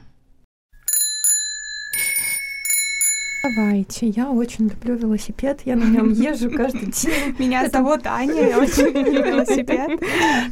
Давайте, 3.46 4.08
я 4.08 4.32
очень 4.32 4.70
люблю 4.70 4.96
велосипед, 4.96 5.64
я 5.66 5.76
на 5.76 5.84
нем 5.84 6.14
езжу 6.14 6.50
каждый 6.50 6.86
день. 6.86 7.36
Меня 7.40 7.68
зовут 7.68 8.08
Аня, 8.08 8.48
я 8.48 8.58
очень 8.58 8.86
люблю 8.86 9.22
велосипед. 9.32 10.02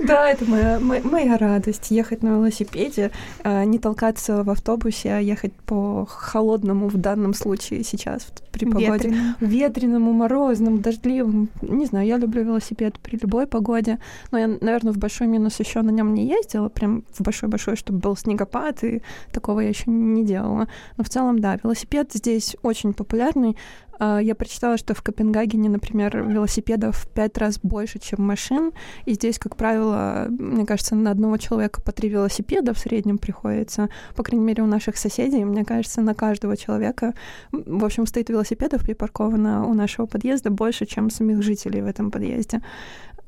Да, 0.06 0.30
это 0.30 0.44
моя, 0.44 0.78
моя 0.82 1.38
радость, 1.38 1.90
ехать 1.90 2.22
на 2.22 2.36
велосипеде, 2.36 3.12
а, 3.46 3.64
не 3.64 3.80
толкаться 3.80 4.44
в 4.44 4.50
автобусе, 4.50 5.14
а 5.14 5.20
ехать 5.20 5.54
по 5.54 6.06
холодному 6.06 6.90
в 6.90 6.98
данном 6.98 7.34
случае 7.34 7.86
сейчас 7.86 8.28
при 8.52 8.66
погоде. 8.66 9.16
Ветреному, 9.40 10.12
морозному, 10.12 10.80
дождливому. 10.80 11.48
Не 11.62 11.86
знаю, 11.86 12.06
я 12.06 12.18
люблю 12.18 12.44
велосипед 12.44 13.00
при 13.00 13.18
любой 13.22 13.48
погоде, 13.48 14.00
но 14.32 14.38
я, 14.38 14.48
наверное, 14.48 14.92
в 14.92 14.98
большой 14.98 15.28
минус 15.28 15.58
еще 15.62 15.82
на 15.82 15.92
нем 15.92 16.14
не 16.14 16.28
ездила, 16.28 16.68
прям 16.68 17.06
в 17.14 17.22
большой-большой, 17.22 17.78
чтобы 17.78 18.00
был 18.00 18.18
снегопад, 18.18 18.84
и 18.84 19.02
такого 19.32 19.62
я 19.62 19.70
еще 19.70 19.90
не 19.90 20.26
делала. 20.26 20.68
Но 20.98 21.06
в 21.06 21.10
целом, 21.10 21.40
да, 21.40 21.58
велосипед 21.64 22.12
здесь 22.14 22.58
очень 22.64 22.81
очень 22.82 22.94
популярный. 22.94 23.56
А, 24.00 24.20
я 24.20 24.34
прочитала, 24.34 24.78
что 24.78 24.94
в 24.94 25.02
Копенгагене, 25.02 25.70
например, 25.70 26.26
велосипедов 26.28 26.98
в 26.98 27.08
пять 27.08 27.38
раз 27.38 27.60
больше, 27.60 28.00
чем 28.00 28.26
машин. 28.26 28.72
И 29.06 29.14
здесь, 29.14 29.38
как 29.38 29.56
правило, 29.56 30.28
мне 30.30 30.66
кажется, 30.66 30.96
на 30.96 31.12
одного 31.12 31.38
человека 31.38 31.82
по 31.82 31.92
три 31.92 32.10
велосипеда 32.10 32.74
в 32.74 32.80
среднем 32.80 33.18
приходится. 33.18 33.90
По 34.16 34.24
крайней 34.24 34.46
мере, 34.46 34.64
у 34.64 34.68
наших 34.68 34.98
соседей, 34.98 35.46
мне 35.46 35.64
кажется, 35.64 36.02
на 36.02 36.16
каждого 36.16 36.58
человека, 36.58 37.14
в 37.52 37.86
общем, 37.86 38.08
стоит 38.08 38.30
велосипедов 38.30 38.82
припарковано 38.82 39.68
у 39.68 39.74
нашего 39.74 40.08
подъезда 40.08 40.50
больше, 40.50 40.86
чем 40.86 41.10
самих 41.10 41.44
жителей 41.44 41.82
в 41.82 41.86
этом 41.86 42.10
подъезде 42.10 42.62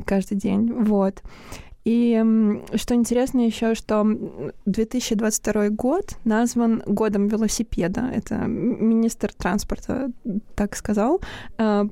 каждый 0.06 0.38
день. 0.38 0.72
Вот. 0.74 1.22
И 1.86 2.24
что 2.76 2.96
интересно 2.96 3.42
еще, 3.42 3.76
что 3.76 4.06
2022 4.66 5.70
год 5.70 6.16
назван 6.24 6.82
годом 6.86 7.28
велосипеда. 7.28 8.10
Это 8.14 8.36
министр 8.36 9.34
транспорта 9.34 10.12
так 10.56 10.76
сказал, 10.76 11.22
а, 11.58 11.86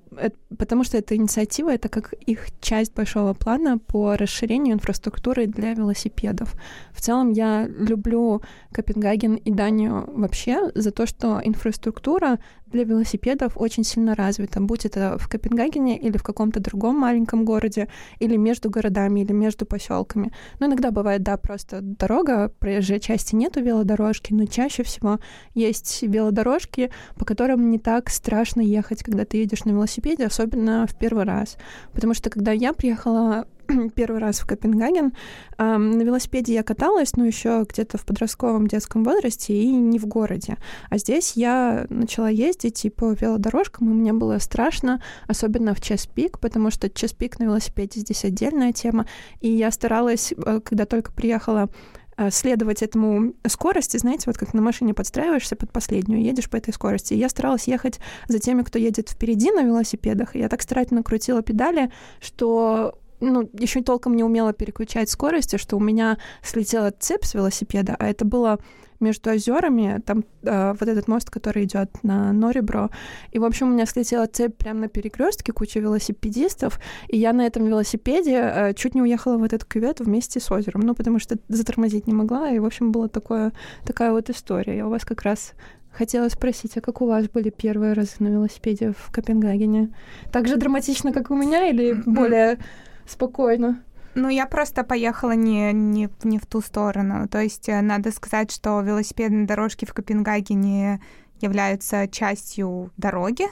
потому 0.58 0.84
что 0.86 0.98
эта 0.98 1.16
инициатива— 1.16 1.74
это 1.74 1.90
как 1.90 2.14
их 2.14 2.48
часть 2.62 2.94
большого 2.94 3.34
плана 3.34 3.80
по 3.80 4.16
расширению 4.16 4.76
инфраструктуры 4.76 5.46
для 5.46 5.74
велосипедов. 5.74 6.56
В 6.94 7.02
целом 7.02 7.32
я 7.32 7.68
люблю 7.68 8.42
Копенгаген 8.72 9.36
и 9.36 9.52
Данию 9.52 10.10
вообще 10.14 10.72
за 10.74 10.92
то, 10.92 11.06
что 11.06 11.42
инфраструктура 11.44 12.40
для 12.72 12.84
велосипедов 12.84 13.54
очень 13.56 13.84
сильно 13.84 14.16
развита, 14.16 14.60
будь 14.62 14.86
это 14.86 15.18
в 15.18 15.28
Копенгагене 15.28 15.98
или 15.98 16.18
в 16.18 16.24
каком-то 16.24 16.60
другом 16.60 16.98
маленьком 16.98 17.46
городе, 17.46 17.88
или 18.20 18.38
между 18.38 18.70
городами, 18.70 19.22
или 19.22 19.34
между 19.34 19.66
поселками. 19.66 20.32
Ну, 20.60 20.68
иногда 20.68 20.92
бывает, 20.92 21.24
да, 21.24 21.38
просто 21.38 21.80
дорога, 21.82 22.50
проезжей 22.60 23.00
части 23.00 23.36
нету 23.36 23.62
велодорожки, 23.62 24.34
но 24.34 24.46
чаще 24.46 24.84
всего 24.84 25.20
есть 25.54 26.02
велодорожки, 26.02 26.92
по 27.16 27.26
которым 27.26 27.70
не 27.70 27.80
так 27.80 28.10
страшно 28.10 28.62
ехать, 28.62 29.04
когда 29.04 29.26
ты 29.26 29.38
едешь 29.38 29.66
на 29.66 29.72
велосипеде, 29.72 30.26
особенно 30.26 30.86
в 30.88 30.98
первый 30.98 31.26
раз. 31.26 31.58
Потому 31.94 32.14
что 32.14 32.30
когда 32.30 32.52
я 32.52 32.74
приехала 32.74 33.48
первый 33.96 34.20
раз 34.20 34.40
в 34.40 34.48
Копенгаген. 34.48 35.14
На 35.58 36.02
велосипеде 36.02 36.54
я 36.54 36.64
каталась, 36.64 37.16
но 37.16 37.26
еще 37.26 37.66
где-то 37.70 37.98
в 37.98 38.06
подростковом 38.06 38.68
детском 38.68 39.04
возрасте 39.04 39.54
и 39.54 39.68
не 39.68 40.00
в 40.00 40.06
городе. 40.08 40.58
А 40.90 40.98
здесь 40.98 41.34
я 41.34 41.86
начала 41.90 42.30
ездить 42.30 42.84
и 42.86 42.90
по 42.90 43.14
велодорожкам, 43.14 43.92
и 43.92 43.94
мне 43.94 44.14
было 44.14 44.40
страшно, 44.40 45.02
особенно 45.28 45.74
в 45.74 45.82
час 45.82 46.08
пик, 46.08 46.40
потому 46.40 46.72
что 46.72 46.90
час 46.90 47.14
пик 47.14 47.40
на 47.40 47.46
велосипеде 47.46 48.02
здесь 48.02 48.26
отдельная 48.26 48.74
тема. 48.74 49.06
И 49.40 49.50
я 49.50 49.72
старалась, 49.72 50.34
э, 50.34 50.60
когда 50.64 50.86
только 50.86 51.12
приехала 51.12 51.70
э, 52.18 52.30
следовать 52.32 52.82
этому 52.82 53.34
скорости, 53.48 53.98
знаете, 53.98 54.24
вот 54.28 54.38
как 54.38 54.54
на 54.54 54.62
машине 54.62 54.94
подстраиваешься 54.94 55.56
под 55.56 55.72
последнюю, 55.72 56.24
едешь 56.24 56.50
по 56.50 56.58
этой 56.58 56.74
скорости. 56.74 57.14
Я 57.14 57.30
старалась 57.30 57.68
ехать 57.68 58.00
за 58.28 58.40
теми, 58.40 58.64
кто 58.64 58.80
едет 58.80 59.10
впереди 59.10 59.52
на 59.52 59.64
велосипедах. 59.64 60.36
И 60.36 60.40
я 60.40 60.50
так 60.50 60.62
старательно 60.62 61.04
крутила 61.04 61.42
педали, 61.42 61.92
что 62.20 62.98
ну, 63.22 63.50
еще 63.54 63.82
толком 63.82 64.16
не 64.16 64.24
умела 64.24 64.54
переключать 64.54 65.10
скорости, 65.10 65.58
что 65.58 65.78
у 65.78 65.80
меня 65.80 66.18
слетела 66.44 66.92
цепь 66.92 67.24
с 67.24 67.34
велосипеда, 67.34 67.96
а 67.98 68.08
это 68.08 68.26
было 68.26 68.60
между 69.00 69.32
озерами, 69.32 70.00
там 70.06 70.24
э, 70.44 70.74
вот 70.80 70.88
этот 70.88 71.08
мост, 71.08 71.30
который 71.30 71.64
идет 71.64 71.90
на 72.04 72.32
Норибро. 72.32 72.92
И, 73.32 73.40
в 73.40 73.46
общем, 73.46 73.70
у 73.70 73.74
меня 73.74 73.86
слетела 73.86 74.28
цепь 74.28 74.56
прямо 74.56 74.82
на 74.82 74.88
перекрестке, 74.88 75.52
куча 75.52 75.80
велосипедистов, 75.80 76.80
и 77.08 77.18
я 77.18 77.34
на 77.34 77.46
этом 77.46 77.66
велосипеде 77.66 78.36
э, 78.36 78.74
чуть 78.76 78.94
не 78.94 79.02
уехала 79.02 79.38
в 79.38 79.44
этот 79.44 79.66
кювет 79.66 80.00
вместе 80.00 80.40
с 80.40 80.52
озером, 80.52 80.82
ну, 80.82 80.94
потому 80.94 81.20
что 81.20 81.38
затормозить 81.48 82.06
не 82.08 82.14
могла, 82.14 82.52
и, 82.52 82.60
в 82.60 82.66
общем, 82.66 82.92
была 82.92 83.08
такое, 83.08 83.54
такая 83.86 84.12
вот 84.12 84.30
история. 84.30 84.78
Я 84.78 84.88
у 84.88 84.92
вас 84.92 85.04
как 85.04 85.24
раз 85.24 85.54
Хотела 85.92 86.30
спросить, 86.30 86.78
а 86.78 86.82
как 86.82 87.02
у 87.02 87.06
вас 87.06 87.28
были 87.28 87.50
первые 87.50 87.92
разы 87.94 88.16
на 88.20 88.30
велосипеде 88.30 88.94
в 88.98 89.12
Копенгагене? 89.12 89.90
Так 90.32 90.48
же 90.48 90.56
драматично, 90.56 91.12
как 91.12 91.32
у 91.32 91.36
меня, 91.36 91.68
или 91.68 91.92
более 92.06 92.60
спокойно. 93.06 93.84
Ну, 94.14 94.28
я 94.30 94.46
просто 94.46 94.84
поехала 94.84 95.32
не, 95.32 95.72
не, 95.72 96.10
не 96.24 96.38
в 96.38 96.46
ту 96.46 96.62
сторону. 96.62 97.28
То 97.30 97.40
есть 97.40 97.70
э, 97.70 97.82
надо 97.82 98.12
сказать, 98.12 98.52
что 98.52 98.82
велосипедные 98.82 99.48
дорожки 99.48 99.86
в 99.86 99.94
Копенгагене 99.94 101.02
являются 101.42 102.08
частью 102.08 102.92
дороги, 102.98 103.46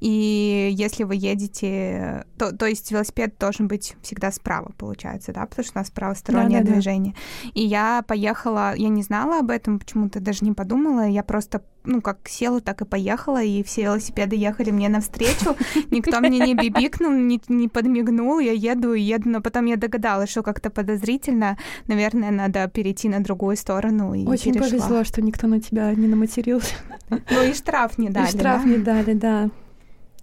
и 0.00 0.68
если 0.72 1.02
вы 1.02 1.16
едете, 1.16 2.24
то, 2.36 2.56
то 2.56 2.66
есть 2.66 2.90
велосипед 2.92 3.34
должен 3.38 3.66
быть 3.66 3.96
всегда 4.00 4.30
справа, 4.30 4.72
получается, 4.78 5.32
да, 5.32 5.44
потому 5.46 5.64
что 5.64 5.78
у 5.78 5.80
нас 5.80 5.90
правостороннее 5.90 6.60
да, 6.60 6.66
да, 6.66 6.72
движение. 6.72 7.14
Да. 7.44 7.50
И 7.54 7.64
я 7.64 8.04
поехала, 8.06 8.74
я 8.76 8.88
не 8.88 9.02
знала 9.02 9.40
об 9.40 9.50
этом, 9.50 9.80
почему-то 9.80 10.20
даже 10.20 10.44
не 10.44 10.52
подумала, 10.52 11.06
я 11.08 11.24
просто, 11.24 11.62
ну, 11.84 12.00
как 12.00 12.28
села, 12.28 12.60
так 12.60 12.80
и 12.82 12.84
поехала, 12.84 13.42
и 13.42 13.64
все 13.64 13.82
велосипеды 13.82 14.36
ехали 14.36 14.70
мне 14.70 14.88
навстречу, 14.88 15.56
никто 15.90 16.20
мне 16.20 16.38
не 16.38 16.54
бибикнул, 16.54 17.10
не, 17.10 17.40
не 17.48 17.66
подмигнул, 17.66 18.38
я 18.38 18.52
еду 18.52 18.94
и 18.94 19.00
еду, 19.00 19.28
но 19.28 19.40
потом 19.40 19.66
я 19.66 19.76
догадалась, 19.76 20.30
что 20.30 20.42
как-то 20.42 20.70
подозрительно, 20.70 21.58
наверное, 21.88 22.30
надо 22.30 22.68
перейти 22.68 23.08
на 23.08 23.18
другую 23.20 23.56
сторону 23.56 24.14
и 24.14 24.24
Очень 24.24 24.52
перешла. 24.52 24.68
повезло, 24.68 25.04
что 25.04 25.22
никто 25.22 25.48
на 25.48 25.60
тебя 25.60 25.92
не 25.92 26.06
наматерился. 26.06 26.74
Ну 27.30 27.42
и 27.42 27.54
штраф 27.54 27.98
не 27.98 28.10
дали. 28.10 28.26
И 28.26 28.30
штраф 28.30 28.62
да? 28.62 28.68
не 28.68 28.78
дали, 28.78 29.14
да. 29.14 29.50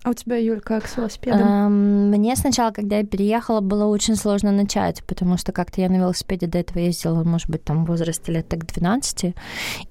А 0.06 0.12
у 0.12 0.14
тебя, 0.14 0.36
Юль, 0.38 0.62
как 0.62 0.88
с 0.88 0.98
велосипедом? 0.98 1.42
Эм, 1.42 2.10
мне 2.12 2.36
сначала, 2.36 2.70
когда 2.70 2.98
я 2.98 3.04
переехала, 3.04 3.60
было 3.60 3.86
очень 3.86 4.16
сложно 4.16 4.52
начать, 4.52 5.04
потому 5.06 5.36
что 5.36 5.52
как-то 5.52 5.82
я 5.82 5.90
на 5.90 5.96
велосипеде 5.96 6.46
до 6.46 6.60
этого 6.60 6.78
ездила, 6.78 7.24
может 7.24 7.50
быть, 7.50 7.64
там 7.64 7.84
в 7.84 7.88
возрасте 7.88 8.32
лет 8.32 8.48
так 8.48 8.68
12, 8.68 9.34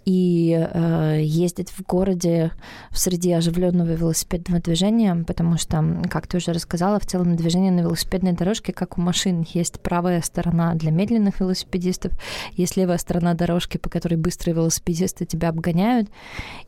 и 0.04 0.68
э, 0.72 1.18
ездить 1.20 1.70
в 1.70 1.82
городе 1.84 2.52
в 2.90 2.98
среди 3.00 3.32
оживленного 3.32 3.90
велосипедного 3.90 4.62
движения, 4.62 5.16
потому 5.26 5.58
что, 5.58 5.84
как 6.08 6.28
ты 6.28 6.36
уже 6.36 6.52
рассказала, 6.52 7.00
в 7.00 7.06
целом 7.06 7.34
движение 7.34 7.72
на 7.72 7.80
велосипедной 7.80 8.34
дорожке, 8.34 8.72
как 8.72 8.96
у 8.98 9.00
машин, 9.00 9.44
есть 9.52 9.80
правая 9.80 10.22
сторона 10.22 10.74
для 10.74 10.92
медленных 10.92 11.40
велосипедистов, 11.40 12.12
есть 12.52 12.76
левая 12.76 12.98
сторона 12.98 13.34
дорожки, 13.34 13.78
по 13.78 13.90
которой 13.90 14.14
быстрые 14.14 14.54
велосипедисты 14.54 15.24
тебя 15.24 15.48
обгоняют, 15.48 16.08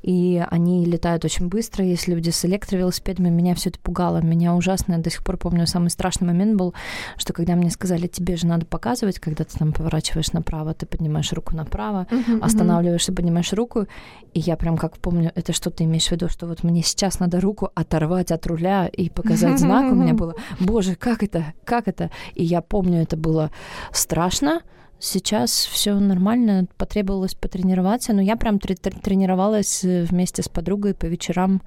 и 0.03 0.45
они 0.51 0.85
летают 0.85 1.25
очень 1.25 1.47
быстро. 1.47 1.85
Есть 1.85 2.09
люди 2.09 2.31
с 2.31 2.45
электровелосипедами, 2.45 3.36
меня 3.37 3.55
все 3.55 3.71
это 3.71 3.79
пугало. 3.79 4.23
Меня 4.23 4.55
ужасно, 4.55 4.95
я 4.95 4.99
до 4.99 5.11
сих 5.11 5.23
пор 5.23 5.37
помню, 5.37 5.67
самый 5.67 5.91
страшный 5.91 6.27
момент 6.27 6.57
был, 6.57 6.75
что 7.17 7.33
когда 7.33 7.55
мне 7.55 7.71
сказали, 7.71 8.07
тебе 8.07 8.37
же 8.37 8.47
надо 8.47 8.67
показывать, 8.67 9.19
когда 9.19 9.45
ты 9.45 9.59
там 9.59 9.73
поворачиваешь 9.73 10.33
направо, 10.33 10.75
ты 10.75 10.87
поднимаешь 10.87 11.33
руку 11.33 11.55
направо, 11.55 12.07
uh-huh, 12.11 12.41
останавливаешься, 12.41 13.13
поднимаешь 13.13 13.53
руку, 13.53 13.87
и 14.35 14.41
я 14.41 14.57
прям 14.57 14.77
как 14.77 14.99
помню, 14.99 15.33
это 15.35 15.53
что 15.53 15.71
ты 15.71 15.85
имеешь 15.85 16.09
в 16.09 16.13
виду, 16.13 16.29
что 16.29 16.47
вот 16.47 16.63
мне 16.63 16.83
сейчас 16.83 17.21
надо 17.21 17.41
руку 17.41 17.71
оторвать 17.75 18.33
от 18.33 18.47
руля 18.47 18.87
и 18.87 19.09
показать 19.09 19.59
знак, 19.59 19.93
у 19.93 19.95
меня 19.95 20.15
было, 20.15 20.35
боже, 20.61 20.95
как 20.95 21.23
это, 21.23 21.55
как 21.65 21.89
это? 21.89 22.11
И 22.35 22.45
я 22.45 22.61
помню, 22.63 23.03
это 23.03 23.17
было 23.17 23.51
страшно, 23.93 24.63
Сейчас 24.99 25.51
все 25.51 25.99
нормально, 25.99 26.67
потребовалось 26.79 27.35
потренироваться, 27.35 28.13
но 28.15 28.23
я 28.23 28.37
прям 28.37 28.59
тренировалась 28.59 29.85
э, 29.85 30.05
вместе 30.05 30.43
с 30.43 30.49
подругой 30.49 30.95
по 30.95 31.05
вечерам 31.05 31.63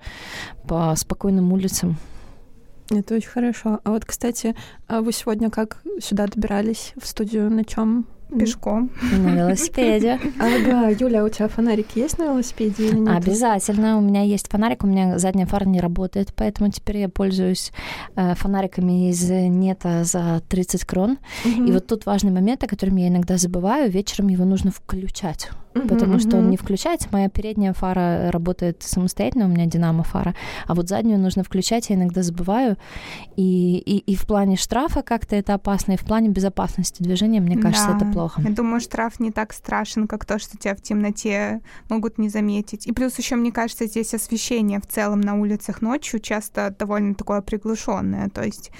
по 0.67 0.95
спокойным 0.95 1.53
улицам. 1.53 1.97
Это 2.89 3.15
очень 3.15 3.29
хорошо. 3.29 3.79
А 3.83 3.91
вот, 3.91 4.03
кстати, 4.03 4.55
а 4.87 5.01
вы 5.01 5.11
сегодня 5.13 5.51
как 5.51 5.83
сюда 6.01 6.25
добирались 6.25 6.93
в 6.99 7.05
студию? 7.05 7.51
На 7.51 7.63
чем? 7.63 8.07
Пешком. 8.37 8.91
На 9.01 9.35
велосипеде. 9.35 10.19
Ага, 10.39 10.89
Юля, 10.89 11.25
у 11.25 11.29
тебя 11.29 11.47
фонарик 11.47 11.95
есть 11.95 12.17
на 12.17 12.25
велосипеде 12.25 12.89
или 12.89 12.99
нет? 12.99 13.15
Обязательно. 13.15 13.97
У 13.97 14.01
меня 14.01 14.21
есть 14.21 14.49
фонарик, 14.49 14.83
у 14.83 14.87
меня 14.87 15.17
задняя 15.17 15.47
фара 15.47 15.65
не 15.65 15.79
работает, 15.79 16.33
поэтому 16.35 16.71
теперь 16.71 16.97
я 16.97 17.09
пользуюсь 17.09 17.71
э, 18.15 18.35
фонариками 18.35 19.09
из 19.09 19.29
нета 19.29 20.03
за 20.03 20.41
30 20.47 20.85
крон. 20.85 21.17
И 21.45 21.71
вот 21.71 21.87
тут 21.87 22.05
важный 22.05 22.31
момент, 22.31 22.63
о 22.63 22.67
котором 22.67 22.95
я 22.97 23.07
иногда 23.07 23.37
забываю. 23.37 23.89
Вечером 23.89 24.27
его 24.27 24.45
нужно 24.45 24.71
включать 24.71 25.49
потому 25.87 26.19
что 26.19 26.37
он 26.37 26.49
не 26.49 26.57
включается. 26.57 27.09
Моя 27.11 27.29
передняя 27.29 27.73
фара 27.73 28.31
работает 28.31 28.83
самостоятельно, 28.83 29.45
у 29.45 29.49
меня 29.49 29.65
динамо 29.65 30.03
фара, 30.03 30.35
а 30.67 30.75
вот 30.75 30.89
заднюю 30.89 31.19
нужно 31.19 31.43
включать, 31.43 31.89
я 31.89 31.95
иногда 31.95 32.23
забываю. 32.23 32.77
И, 33.35 33.77
и, 33.77 33.97
и 33.97 34.15
в 34.15 34.25
плане 34.25 34.55
штрафа 34.55 35.01
как-то 35.01 35.35
это 35.35 35.53
опасно, 35.53 35.93
и 35.93 35.97
в 35.97 36.05
плане 36.05 36.29
безопасности 36.29 37.03
движения, 37.03 37.39
мне 37.39 37.57
кажется, 37.57 37.89
да. 37.89 37.97
это 37.97 38.05
плохо. 38.05 38.41
Я 38.41 38.51
думаю, 38.51 38.81
штраф 38.81 39.19
не 39.19 39.31
так 39.31 39.53
страшен, 39.53 40.07
как 40.07 40.25
то, 40.25 40.39
что 40.39 40.57
тебя 40.57 40.75
в 40.75 40.81
темноте 40.81 41.61
могут 41.89 42.17
не 42.17 42.29
заметить. 42.29 42.87
И 42.87 42.91
плюс 42.91 43.17
еще, 43.17 43.35
мне 43.35 43.51
кажется, 43.51 43.85
здесь 43.85 44.13
освещение 44.13 44.79
в 44.79 44.87
целом 44.87 45.21
на 45.21 45.35
улицах 45.39 45.81
ночью 45.81 46.19
часто 46.19 46.75
довольно 46.77 47.15
такое 47.15 47.41
приглушенное, 47.41 48.29
то 48.29 48.43
есть 48.43 48.71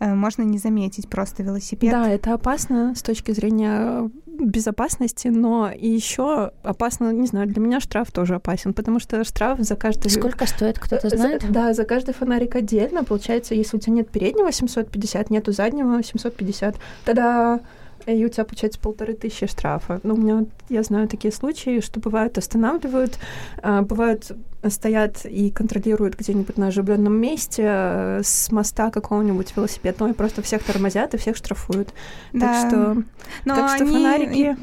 Э, 0.00 0.14
можно 0.14 0.42
не 0.42 0.58
заметить 0.58 1.08
просто 1.08 1.42
велосипед. 1.42 1.90
Да, 1.90 2.08
это 2.08 2.34
опасно 2.34 2.94
с 2.94 3.02
точки 3.02 3.32
зрения 3.32 4.10
безопасности, 4.38 5.28
но 5.28 5.70
еще 5.70 6.50
опасно, 6.62 7.12
не 7.12 7.26
знаю, 7.26 7.46
для 7.46 7.60
меня 7.60 7.80
штраф 7.80 8.10
тоже 8.12 8.36
опасен, 8.36 8.74
потому 8.74 9.00
что 9.00 9.22
штраф 9.24 9.58
за 9.60 9.76
каждый... 9.76 10.08
Сколько 10.08 10.46
стоит, 10.46 10.78
кто-то 10.78 11.08
знает? 11.08 11.42
За, 11.42 11.48
да, 11.48 11.74
за 11.74 11.84
каждый 11.84 12.14
фонарик 12.14 12.54
отдельно. 12.56 13.04
Получается, 13.04 13.54
если 13.54 13.76
у 13.76 13.80
тебя 13.80 13.94
нет 13.94 14.10
переднего 14.10 14.50
750, 14.52 15.30
нету 15.30 15.52
заднего 15.52 16.02
750, 16.02 16.76
тогда 17.04 17.60
и 18.06 18.24
у 18.24 18.28
тебя 18.28 18.44
получается 18.44 18.78
полторы 18.80 19.14
тысячи 19.14 19.46
штрафа. 19.46 20.00
Ну, 20.02 20.14
у 20.14 20.16
меня, 20.16 20.44
я 20.68 20.82
знаю 20.82 21.08
такие 21.08 21.32
случаи, 21.32 21.80
что 21.80 22.00
бывают 22.00 22.38
останавливают, 22.38 23.18
а, 23.62 23.82
бывают 23.82 24.32
стоят 24.70 25.26
и 25.26 25.50
контролируют 25.50 26.16
где-нибудь 26.16 26.56
на 26.56 26.68
оживленном 26.68 27.14
месте 27.14 27.64
э, 27.66 28.20
с 28.24 28.50
моста 28.50 28.90
какого-нибудь 28.90 29.54
велосипедного 29.56 30.10
и 30.10 30.14
просто 30.14 30.40
всех 30.40 30.62
тормозят 30.62 31.12
и 31.12 31.18
всех 31.18 31.36
штрафуют. 31.36 31.92
Да. 32.32 32.40
Так 32.40 32.68
что, 32.68 33.02
Но 33.44 33.56
так 33.56 33.74
что 33.74 33.84
они... 33.84 33.92
фонарики 33.92 34.56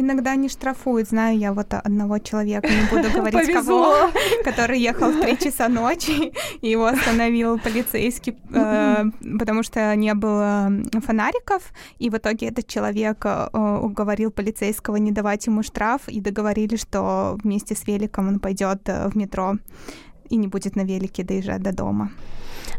иногда 0.00 0.36
не 0.36 0.48
штрафуют. 0.48 1.08
Знаю 1.08 1.38
я 1.38 1.52
вот 1.52 1.74
одного 1.74 2.18
человека, 2.18 2.68
не 2.68 2.88
буду 2.90 3.10
говорить 3.14 3.52
кого, 3.52 4.10
который 4.44 4.80
ехал 4.80 5.10
в 5.10 5.20
3 5.20 5.38
часа 5.44 5.68
ночи, 5.68 6.32
и 6.60 6.70
его 6.70 6.86
остановил 6.86 7.58
полицейский, 7.58 8.36
э, 8.52 9.04
потому 9.38 9.62
что 9.62 9.94
не 9.96 10.14
было 10.14 10.70
фонариков, 11.04 11.62
и 11.98 12.10
в 12.10 12.16
итоге 12.16 12.48
этот 12.48 12.66
человек 12.66 13.24
э, 13.24 13.78
уговорил 13.82 14.30
полицейского 14.30 14.96
не 14.96 15.12
давать 15.12 15.46
ему 15.46 15.62
штраф, 15.62 16.08
и 16.08 16.20
договорились, 16.20 16.80
что 16.80 17.38
вместе 17.42 17.74
с 17.74 17.86
великом 17.86 18.28
он 18.28 18.40
пойдет 18.40 18.88
э, 18.88 19.08
в 19.08 19.16
метро 19.16 19.56
и 20.30 20.36
не 20.36 20.48
будет 20.48 20.76
на 20.76 20.84
велике 20.84 21.24
доезжать 21.24 21.62
до 21.62 21.72
дома. 21.72 22.10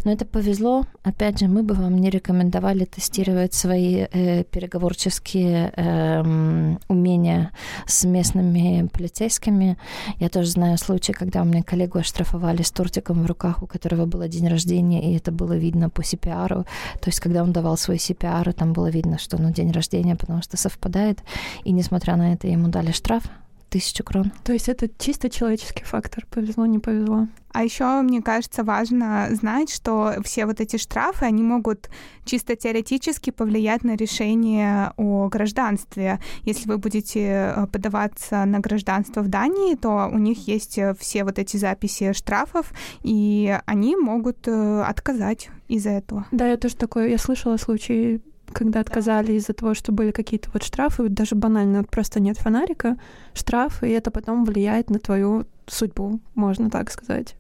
Но 0.06 0.12
это 0.12 0.26
повезло. 0.26 0.86
Опять 1.04 1.40
же, 1.40 1.48
мы 1.48 1.64
бы 1.64 1.74
вам 1.74 1.98
не 1.98 2.10
рекомендовали 2.10 2.86
тестировать 2.86 3.54
свои 3.54 4.06
э, 4.12 4.44
переговорческие 4.44 5.74
э, 5.76 6.78
умения 6.88 7.52
с 7.86 8.06
местными 8.06 8.88
полицейскими. 8.94 9.78
Я 10.20 10.30
тоже 10.30 10.52
знаю 10.52 10.78
случаи, 10.78 11.12
когда 11.12 11.42
у 11.42 11.46
меня 11.46 11.64
коллегу 11.64 12.00
оштрафовали 12.00 12.62
с 12.62 12.72
тортиком 12.72 13.24
в 13.24 13.26
руках, 13.26 13.64
у 13.64 13.68
которого 13.68 14.06
было 14.06 14.28
день 14.28 14.48
рождения, 14.48 15.12
и 15.12 15.18
это 15.18 15.32
было 15.32 15.58
видно 15.58 15.90
по 15.90 16.02
CPR. 16.02 16.64
То 17.02 17.08
есть, 17.08 17.20
когда 17.20 17.44
он 17.44 17.52
давал 17.52 17.78
свой 17.78 17.98
CPR, 17.98 18.54
там 18.54 18.74
было 18.74 18.90
видно, 18.90 19.18
что 19.18 19.42
ну, 19.42 19.52
день 19.52 19.72
рождения, 19.72 20.16
потому 20.16 20.42
что 20.42 20.58
совпадает. 20.58 21.20
И 21.66 21.72
несмотря 21.72 22.16
на 22.16 22.34
это, 22.34 22.48
ему 22.48 22.70
дали 22.70 22.92
штраф 22.92 23.24
тысячу 23.70 24.04
крон. 24.04 24.32
То 24.44 24.54
есть 24.54 24.70
это 24.70 24.90
чисто 24.98 25.30
человеческий 25.30 25.84
фактор, 25.84 26.26
повезло, 26.30 26.66
не 26.66 26.80
повезло. 26.80 27.28
А 27.52 27.64
еще, 27.64 28.02
мне 28.02 28.22
кажется, 28.22 28.64
важно 28.64 29.28
знать, 29.32 29.72
что 29.72 30.16
все 30.24 30.46
вот 30.46 30.62
эти 30.62 30.78
штрафы, 30.78 31.26
они 31.26 31.42
могут 31.42 31.90
чисто 32.24 32.56
теоретически 32.56 33.32
повлиять 33.32 33.84
на 33.84 33.96
решение 33.96 34.94
о 34.98 35.30
гражданстве. 35.30 36.20
Если 36.44 36.68
вы 36.68 36.78
будете 36.78 37.54
э, 37.56 37.68
подаваться 37.68 38.46
на 38.46 38.60
гражданство 38.60 39.22
в 39.22 39.30
Дании, 39.30 39.76
то 39.76 40.10
у 40.12 40.18
них 40.20 40.48
есть 40.48 40.78
э, 40.78 40.94
все 41.00 41.24
вот 41.24 41.40
эти 41.40 41.58
записи 41.58 42.14
штрафов, 42.14 42.72
и 43.02 43.58
они 43.66 43.96
могут 43.96 44.48
э, 44.48 44.82
отказать 44.84 45.50
из-за 45.68 45.90
этого. 45.90 46.28
Да, 46.32 46.48
я 46.48 46.58
тоже 46.58 46.76
такое, 46.76 47.10
я 47.10 47.18
слышала 47.18 47.58
случаи 47.58 48.22
когда 48.52 48.80
отказали 48.80 49.34
из-за 49.34 49.54
того, 49.54 49.74
что 49.74 49.92
были 49.92 50.12
какие-то 50.12 50.50
вот 50.54 50.64
штрафы, 50.64 51.10
даже 51.10 51.36
банально 51.36 51.84
просто 51.84 52.20
нет 52.20 52.38
фонарика, 52.38 52.98
штрафы, 53.34 53.90
и 53.90 53.94
это 53.94 54.12
потом 54.12 54.46
влияет 54.46 54.90
на 54.90 55.00
твою 55.00 55.46
судьбу, 55.68 56.20
можно 56.36 56.70
так 56.70 56.92
сказать. 56.92 57.36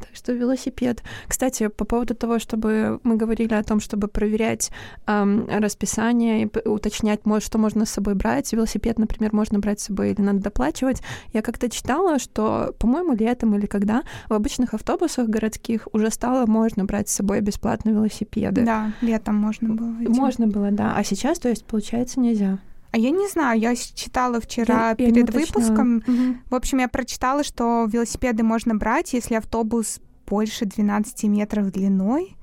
Так 0.00 0.14
что 0.14 0.32
велосипед. 0.32 1.02
Кстати, 1.26 1.68
по 1.68 1.84
поводу 1.84 2.14
того, 2.14 2.38
чтобы 2.38 3.00
мы 3.04 3.16
говорили 3.16 3.54
о 3.54 3.62
том, 3.62 3.80
чтобы 3.80 4.08
проверять 4.08 4.70
эм, 5.06 5.46
расписание 5.48 6.42
и 6.42 6.68
уточнять, 6.68 7.20
что 7.40 7.58
можно 7.58 7.84
с 7.84 7.90
собой 7.90 8.14
брать. 8.14 8.52
Велосипед, 8.52 8.98
например, 8.98 9.34
можно 9.34 9.58
брать 9.58 9.80
с 9.80 9.84
собой 9.84 10.12
или 10.12 10.20
надо 10.20 10.40
доплачивать. 10.40 11.02
Я 11.32 11.42
как-то 11.42 11.68
читала, 11.68 12.18
что, 12.18 12.74
по-моему, 12.78 13.14
летом 13.14 13.54
или 13.56 13.66
когда 13.66 14.02
в 14.28 14.34
обычных 14.34 14.74
автобусах 14.74 15.28
городских 15.28 15.88
уже 15.92 16.10
стало 16.10 16.46
можно 16.46 16.84
брать 16.84 17.08
с 17.08 17.14
собой 17.14 17.40
бесплатно 17.40 17.90
велосипеды. 17.90 18.64
Да, 18.64 18.92
летом 19.00 19.36
можно 19.36 19.74
было. 19.74 19.94
Идти. 20.00 20.08
Можно 20.08 20.46
было, 20.46 20.70
да. 20.70 20.94
А 20.96 21.04
сейчас, 21.04 21.38
то 21.38 21.48
есть, 21.48 21.64
получается, 21.64 22.20
нельзя. 22.20 22.58
А 22.92 22.98
я 22.98 23.10
не 23.10 23.28
знаю, 23.28 23.60
я 23.60 23.76
читала 23.76 24.40
вчера 24.40 24.90
я, 24.90 24.94
перед 24.94 25.32
я 25.32 25.40
выпуском. 25.40 25.98
Угу. 25.98 26.36
В 26.50 26.54
общем, 26.54 26.78
я 26.78 26.88
прочитала, 26.88 27.44
что 27.44 27.86
велосипеды 27.90 28.42
можно 28.42 28.74
брать, 28.74 29.12
если 29.12 29.36
автобус 29.36 30.00
больше 30.26 30.64
12 30.64 31.24
метров 31.24 31.70
длиной. 31.70 32.36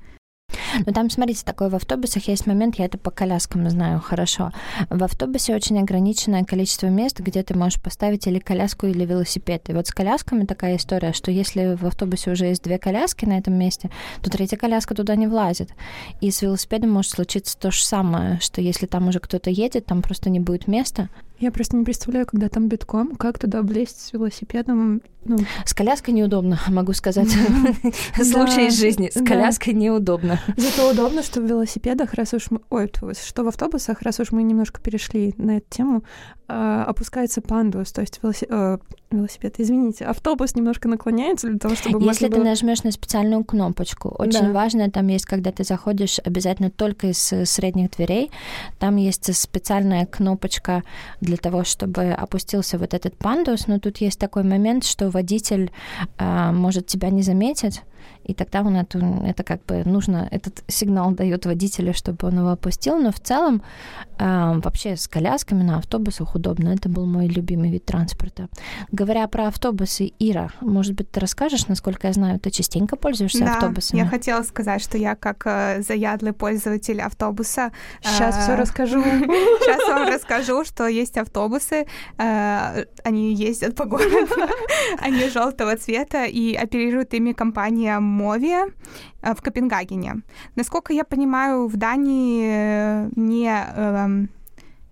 Ну, 0.86 0.94
там, 0.94 1.10
смотрите, 1.10 1.44
такое 1.44 1.70
в 1.70 1.76
автобусах 1.76 2.28
есть 2.28 2.46
момент, 2.46 2.76
я 2.78 2.86
это 2.86 2.98
по 2.98 3.10
коляскам 3.10 3.70
знаю 3.70 4.00
хорошо. 4.00 4.52
В 4.90 5.04
автобусе 5.04 5.56
очень 5.56 5.80
ограниченное 5.80 6.44
количество 6.44 6.88
мест, 6.88 7.20
где 7.20 7.44
ты 7.44 7.58
можешь 7.58 7.82
поставить 7.82 8.28
или 8.28 8.40
коляску, 8.40 8.86
или 8.86 9.06
велосипед. 9.06 9.70
И 9.70 9.74
вот 9.74 9.88
с 9.88 9.92
колясками 9.92 10.46
такая 10.46 10.78
история, 10.78 11.14
что 11.14 11.32
если 11.32 11.76
в 11.76 11.86
автобусе 11.86 12.32
уже 12.32 12.46
есть 12.46 12.64
две 12.64 12.78
коляски 12.78 13.26
на 13.26 13.38
этом 13.38 13.56
месте, 13.56 13.90
то 14.22 14.30
третья 14.30 14.58
коляска 14.58 14.94
туда 14.94 15.16
не 15.16 15.28
влазит. 15.28 15.72
И 16.22 16.32
с 16.32 16.42
велосипедом 16.42 16.92
может 16.92 17.12
случиться 17.12 17.58
то 17.58 17.72
же 17.72 17.84
самое, 17.84 18.40
что 18.40 18.62
если 18.62 18.86
там 18.86 19.08
уже 19.08 19.20
кто-то 19.20 19.50
едет, 19.50 19.86
там 19.86 20.02
просто 20.02 20.30
не 20.30 20.40
будет 20.40 20.68
места, 20.68 21.10
я 21.40 21.52
просто 21.52 21.76
не 21.76 21.84
представляю, 21.84 22.26
когда 22.26 22.50
там 22.50 22.68
битком, 22.68 23.16
как 23.16 23.38
туда 23.38 23.62
влезть 23.62 24.00
с 24.02 24.14
велосипедом. 24.14 25.02
Ну... 25.26 25.38
С 25.66 25.74
коляской 25.74 26.14
неудобно, 26.14 26.60
могу 26.70 26.94
сказать. 26.94 27.30
Случай 28.16 28.68
из 28.68 28.80
жизни. 28.80 29.12
С 29.14 29.24
коляской 29.24 29.74
неудобно. 29.74 30.40
Зато 30.56 30.90
удобно, 30.90 31.22
что 31.22 31.42
в 31.42 31.46
велосипедах, 31.46 32.14
раз 32.14 32.34
уж 32.34 32.50
мы... 32.50 32.62
Ой, 32.70 32.92
что 33.26 33.44
в 33.44 33.48
автобусах, 33.48 34.02
раз 34.02 34.20
уж 34.20 34.32
мы 34.32 34.44
немножко 34.44 34.82
перешли 34.82 35.34
на 35.38 35.58
эту 35.58 35.68
тему, 35.70 36.04
а, 36.48 36.86
опускается 36.86 37.42
пандус, 37.42 37.92
то 37.92 38.02
есть 38.02 38.20
велосипед. 39.12 39.56
Извините, 39.58 40.06
автобус 40.06 40.56
немножко 40.56 40.88
наклоняется 40.88 41.48
для 41.48 41.60
того, 41.60 41.76
чтобы 41.76 42.04
Если 42.04 42.28
ты 42.28 42.36
было... 42.36 42.44
нажмешь 42.44 42.84
на 42.84 42.92
специальную 42.92 43.44
кнопочку, 43.44 44.10
очень 44.10 44.48
да. 44.48 44.52
важно, 44.52 44.92
там 44.92 45.08
есть, 45.08 45.26
когда 45.26 45.52
ты 45.52 45.64
заходишь 45.64 46.20
обязательно 46.24 46.70
только 46.70 47.08
из 47.08 47.34
э, 47.34 47.46
средних 47.46 47.92
дверей, 47.92 48.32
там 48.80 48.98
есть 48.98 49.34
специальная 49.36 50.06
кнопочка 50.06 50.84
для 51.22 51.38
того, 51.38 51.64
чтобы 51.64 52.12
опустился 52.12 52.78
вот 52.78 52.94
этот 52.94 53.16
пандус, 53.18 53.68
но 53.68 53.80
тут 53.80 53.98
есть 53.98 54.20
такой 54.20 54.44
момент, 54.44 54.84
что 54.84 55.10
водитель 55.10 55.72
э, 56.18 56.52
может 56.52 56.88
тебя 56.88 57.10
не 57.10 57.22
заметить, 57.22 57.82
и 58.24 58.34
тогда 58.34 58.62
он 58.62 58.76
это, 58.76 59.00
это 59.26 59.44
как 59.44 59.66
бы 59.66 59.84
нужно, 59.86 60.28
этот 60.32 60.64
сигнал 60.68 61.12
дает 61.12 61.46
водителю, 61.46 61.94
чтобы 61.94 62.28
он 62.28 62.40
его 62.40 62.50
опустил, 62.50 62.98
но 62.98 63.12
в 63.12 63.20
целом 63.20 63.62
э, 64.20 64.60
вообще 64.64 64.96
с 64.96 65.08
колясками 65.08 65.64
на 65.64 65.78
автобусах 65.78 66.36
удобно, 66.36 66.70
это 66.70 66.90
был 66.90 67.06
мой 67.06 67.28
любимый 67.28 67.72
вид 67.72 67.86
транспорта. 67.86 68.48
Говоря 68.92 69.28
про 69.28 69.48
автобусы, 69.48 70.12
Ира, 70.20 70.50
может 70.62 70.94
быть, 70.94 71.12
ты 71.12 71.20
расскажешь, 71.20 71.68
насколько 71.68 72.08
я 72.08 72.14
знаю, 72.14 72.40
ты 72.40 72.50
частенько 72.50 72.96
пользуешься 72.96 73.46
да, 73.46 73.54
автобусами? 73.54 74.00
я 74.00 74.06
хотела 74.06 74.44
сказать, 74.44 74.82
что 74.82 74.98
я 74.98 75.16
как 75.16 75.44
э, 75.46 75.82
заядлый 75.82 76.34
пользователь 76.34 77.02
автобуса... 77.02 77.72
Сейчас 78.02 78.38
э, 78.38 78.42
все 78.42 78.56
расскажу. 78.56 79.04
Сейчас 79.04 79.88
вам 79.90 80.08
расскажу, 80.08 80.66
что 80.66 80.88
есть 80.88 81.18
автобусы, 81.18 81.88
э, 82.18 82.86
они 83.04 83.34
ездят 83.34 83.76
по 83.76 83.86
городу, 83.86 84.34
они 85.00 85.30
желтого 85.30 85.76
цвета, 85.78 86.26
и 86.26 86.56
оперирует 86.56 87.14
ими 87.14 87.34
компания 87.34 87.87
Мовия 88.00 88.68
э, 89.22 89.34
в 89.34 89.42
Копенгагене. 89.42 90.22
Насколько 90.56 90.94
я 90.94 91.04
понимаю, 91.04 91.68
в 91.68 91.78
Дании 91.78 92.50
э, 92.50 93.10
не 93.16 93.50
эм, 93.50 94.30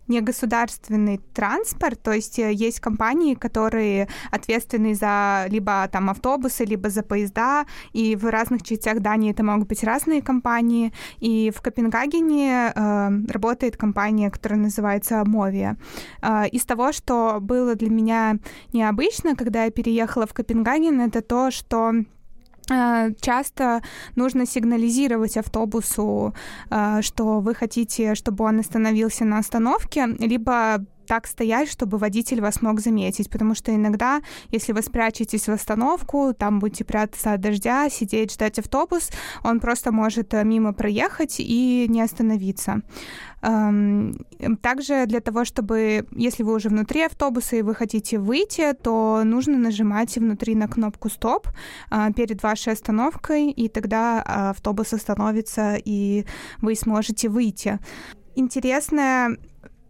не 0.07 0.21
государственный 0.21 1.19
транспорт, 1.33 2.01
то 2.01 2.11
есть 2.11 2.39
э, 2.39 2.53
есть 2.53 2.79
компании, 2.79 3.33
которые 3.33 4.07
ответственны 4.31 4.93
за 4.95 5.45
либо 5.49 5.87
там 5.91 6.09
автобусы, 6.09 6.65
либо 6.65 6.89
за 6.89 7.03
поезда, 7.03 7.65
и 7.93 8.15
в 8.15 8.25
разных 8.29 8.63
частях 8.63 8.99
Дании 8.99 9.31
это 9.31 9.43
могут 9.43 9.67
быть 9.67 9.83
разные 9.83 10.21
компании, 10.21 10.93
и 11.19 11.51
в 11.55 11.61
Копенгагене 11.61 12.71
э, 12.75 13.09
работает 13.29 13.77
компания, 13.77 14.29
которая 14.29 14.59
называется 14.59 15.23
Мовия. 15.25 15.77
Э, 16.21 16.47
из 16.51 16.65
того, 16.65 16.91
что 16.91 17.39
было 17.41 17.75
для 17.75 17.89
меня 17.89 18.37
необычно, 18.73 19.35
когда 19.35 19.65
я 19.65 19.71
переехала 19.71 20.27
в 20.27 20.33
Копенгаген, 20.33 21.01
это 21.01 21.21
то, 21.21 21.51
что 21.51 21.93
часто 22.67 23.81
нужно 24.15 24.45
сигнализировать 24.45 25.37
автобусу, 25.37 26.33
э, 26.69 27.01
что 27.01 27.39
вы 27.39 27.55
хотите, 27.55 28.15
чтобы 28.15 28.45
он 28.45 28.59
остановился 28.59 29.25
на 29.25 29.39
остановке, 29.39 30.07
либо 30.19 30.85
так 31.05 31.27
стоять, 31.27 31.69
чтобы 31.69 31.97
водитель 31.97 32.41
вас 32.41 32.61
мог 32.61 32.79
заметить, 32.79 33.29
потому 33.29 33.55
что 33.55 33.73
иногда, 33.73 34.21
если 34.51 34.73
вы 34.73 34.81
спрячетесь 34.81 35.47
в 35.47 35.51
остановку, 35.51 36.33
там 36.37 36.59
будете 36.59 36.83
прятаться 36.83 37.33
от 37.33 37.41
дождя, 37.41 37.89
сидеть, 37.89 38.33
ждать 38.33 38.59
автобус, 38.59 39.09
он 39.43 39.59
просто 39.59 39.91
может 39.91 40.33
э, 40.33 40.43
мимо 40.43 40.73
проехать 40.73 41.35
и 41.39 41.85
не 41.89 42.01
остановиться. 42.01 42.81
Эм, 43.41 44.17
также 44.61 45.05
для 45.05 45.19
того, 45.19 45.45
чтобы, 45.45 46.07
если 46.11 46.43
вы 46.43 46.55
уже 46.55 46.69
внутри 46.69 47.03
автобуса 47.03 47.55
и 47.57 47.61
вы 47.61 47.75
хотите 47.75 48.17
выйти, 48.17 48.73
то 48.73 49.21
нужно 49.23 49.57
нажимать 49.57 50.17
внутри 50.17 50.55
на 50.55 50.67
кнопку 50.67 51.09
«Стоп» 51.09 51.47
э, 51.91 52.13
перед 52.15 52.41
вашей 52.41 52.73
остановкой, 52.73 53.51
и 53.51 53.69
тогда 53.69 54.21
автобус 54.21 54.93
остановится, 54.93 55.75
и 55.75 56.25
вы 56.61 56.75
сможете 56.75 57.29
выйти. 57.29 57.79
Интересная 58.35 59.37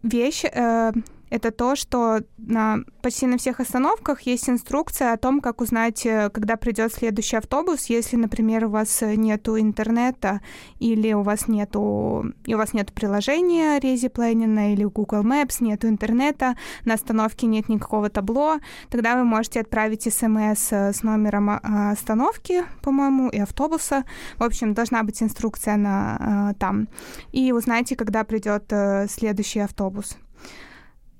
вещь 0.05 0.45
э, 0.45 0.91
это 1.35 1.51
то, 1.51 1.75
что 1.75 2.21
на 2.37 2.79
почти 3.01 3.27
на 3.27 3.37
всех 3.37 3.59
остановках 3.59 4.21
есть 4.21 4.49
инструкция 4.49 5.13
о 5.13 5.17
том, 5.17 5.41
как 5.41 5.61
узнать, 5.61 6.05
э, 6.05 6.29
когда 6.29 6.55
придет 6.55 6.93
следующий 6.93 7.35
автобус, 7.35 7.87
если, 7.87 8.15
например, 8.15 8.65
у 8.65 8.69
вас 8.69 9.01
нету 9.01 9.59
интернета 9.59 10.41
или 10.79 11.13
у 11.13 11.21
вас 11.21 11.47
нету 11.47 12.33
и 12.45 12.55
у 12.55 12.57
вас 12.57 12.73
нет 12.73 12.93
приложения 12.93 13.79
Rezi 13.79 14.09
Planning 14.11 14.73
или 14.73 14.85
Google 14.85 15.23
Maps, 15.23 15.57
нету 15.59 15.87
интернета, 15.87 16.55
на 16.85 16.93
остановке 16.93 17.47
нет 17.47 17.69
никакого 17.69 18.09
табло, 18.09 18.59
тогда 18.89 19.17
вы 19.17 19.25
можете 19.25 19.59
отправить 19.59 20.03
смс 20.03 20.71
э, 20.71 20.93
с 20.93 21.03
номером 21.03 21.49
а, 21.49 21.91
остановки, 21.91 22.63
по-моему, 22.81 23.29
и 23.29 23.39
автобуса. 23.39 24.05
В 24.37 24.43
общем, 24.43 24.73
должна 24.73 25.03
быть 25.03 25.21
инструкция 25.21 25.75
на 25.75 26.55
там. 26.59 26.87
И 27.31 27.51
узнайте, 27.51 27.95
когда 27.95 28.23
придет 28.23 28.71
следующий 29.09 29.59
автобус. 29.59 30.17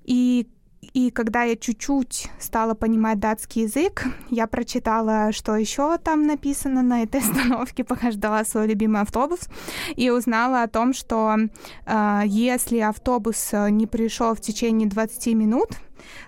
И 0.06 0.48
и 0.94 1.10
когда 1.10 1.42
я 1.42 1.56
чуть-чуть 1.56 2.30
стала 2.40 2.76
понимать 2.76 3.20
датский 3.20 3.64
язык, 3.64 4.06
я 4.30 4.46
прочитала, 4.46 5.32
что 5.32 5.56
еще 5.56 5.98
там 5.98 6.28
написано 6.28 6.84
на 6.84 7.02
этой 7.02 7.22
остановке, 7.22 7.84
пока 7.84 8.12
ждала 8.12 8.46
свой 8.46 8.68
любимый 8.68 9.02
автобус, 9.02 9.50
и 9.96 10.12
узнала 10.12 10.62
о 10.62 10.68
том, 10.68 10.94
что 10.94 11.36
э, 11.86 12.22
если 12.26 12.80
автобус 12.80 13.50
не 13.52 13.88
пришел 13.88 14.36
в 14.36 14.42
течение 14.42 14.88
20 14.88 15.34
минут, 15.34 15.70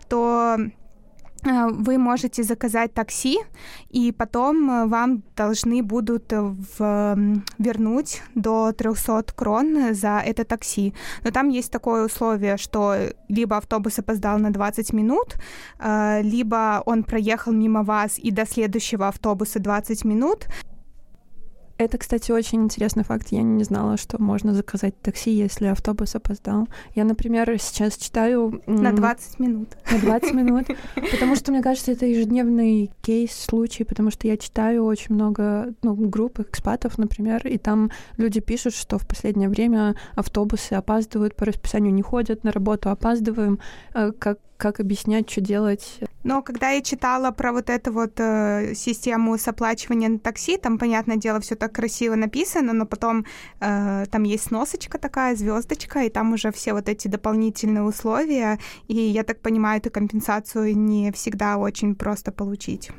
то 0.09 0.57
Э, 0.57 0.57
вы 1.43 1.97
можете 1.97 2.43
заказать 2.43 2.93
такси, 2.93 3.37
и 3.89 4.11
потом 4.11 4.69
э, 4.69 4.85
вам 4.87 5.23
должны 5.35 5.83
будут 5.83 6.33
э, 6.33 6.41
в, 6.41 7.17
вернуть 7.59 8.21
до 8.35 8.71
300 8.71 9.23
крон 9.35 9.93
за 9.93 10.21
это 10.25 10.43
такси. 10.43 10.93
Но 11.23 11.31
там 11.31 11.49
есть 11.49 11.71
такое 11.71 12.05
условие, 12.05 12.57
что 12.57 12.95
либо 13.29 13.57
автобус 13.57 13.99
опоздал 13.99 14.39
на 14.39 14.51
20 14.51 14.93
минут, 14.93 15.35
либо 16.21 16.81
он 16.85 17.03
проехал 17.03 17.51
мимо 17.51 17.83
вас 17.83 18.19
и 18.19 18.31
до 18.31 18.45
следующего 18.45 19.07
автобуса 19.07 19.59
20 19.59 20.05
минут, 20.05 20.47
это, 21.77 21.97
кстати, 21.97 22.31
очень 22.31 22.63
интересный 22.63 23.03
факт. 23.03 23.27
Я 23.29 23.43
не 23.43 23.63
знала, 23.63 23.97
что 23.97 24.21
можно 24.21 24.53
заказать 24.53 24.99
такси, 25.01 25.31
если 25.31 25.67
автобус 25.67 26.15
опоздал. 26.15 26.67
Я, 26.95 27.03
например, 27.03 27.55
сейчас 27.59 27.97
читаю... 27.97 28.61
На 28.65 28.91
20 28.91 29.39
минут. 29.39 29.69
На 29.91 29.99
20 29.99 30.33
минут. 30.33 30.67
Потому 31.11 31.35
что, 31.35 31.51
мне 31.51 31.61
кажется, 31.61 31.91
это 31.91 32.05
ежедневный 32.05 32.91
кейс, 33.01 33.31
случай, 33.31 33.83
потому 33.83 34.11
что 34.11 34.27
я 34.27 34.37
читаю 34.37 34.85
очень 34.85 35.15
много 35.15 35.73
ну, 35.83 35.95
групп 35.95 36.39
экспатов, 36.39 36.97
например, 36.97 37.45
и 37.47 37.57
там 37.57 37.91
люди 38.17 38.39
пишут, 38.39 38.73
что 38.73 38.97
в 38.97 39.07
последнее 39.07 39.49
время 39.49 39.95
автобусы 40.15 40.73
опаздывают, 40.73 41.35
по 41.35 41.45
расписанию 41.45 41.93
не 41.93 42.01
ходят, 42.01 42.43
на 42.43 42.51
работу 42.51 42.89
опаздываем. 42.89 43.59
Э, 43.93 44.11
как, 44.17 44.39
как 44.57 44.79
объяснять, 44.79 45.29
что 45.29 45.41
делать? 45.41 45.99
Но 46.23 46.41
когда 46.41 46.71
я 46.71 46.81
читала 46.81 47.31
про 47.31 47.53
вот 47.53 47.69
эту 47.69 47.93
вот 47.93 48.19
э, 48.19 48.73
систему 48.75 49.37
с 49.37 49.47
оплачиванием 49.47 50.13
на 50.13 50.19
такси, 50.19 50.57
там, 50.57 50.77
понятное 50.77 51.15
дело, 51.15 51.39
все 51.39 51.55
так 51.55 51.71
красиво 51.71 52.15
написано, 52.15 52.73
но 52.73 52.85
потом 52.85 53.25
э, 53.61 54.05
там 54.11 54.23
есть 54.23 54.45
сносочка 54.45 54.97
такая, 54.97 55.35
звездочка, 55.35 56.03
и 56.03 56.09
там 56.09 56.33
уже 56.33 56.51
все 56.51 56.73
вот 56.73 56.89
эти 56.89 57.07
дополнительные 57.07 57.83
условия, 57.83 58.59
и 58.87 58.95
я 58.95 59.23
так 59.23 59.39
понимаю, 59.39 59.79
эту 59.79 59.89
компенсацию 59.89 60.77
не 60.77 61.11
всегда 61.11 61.57
очень 61.57 61.95
просто 61.95 62.31
получить. 62.31 62.91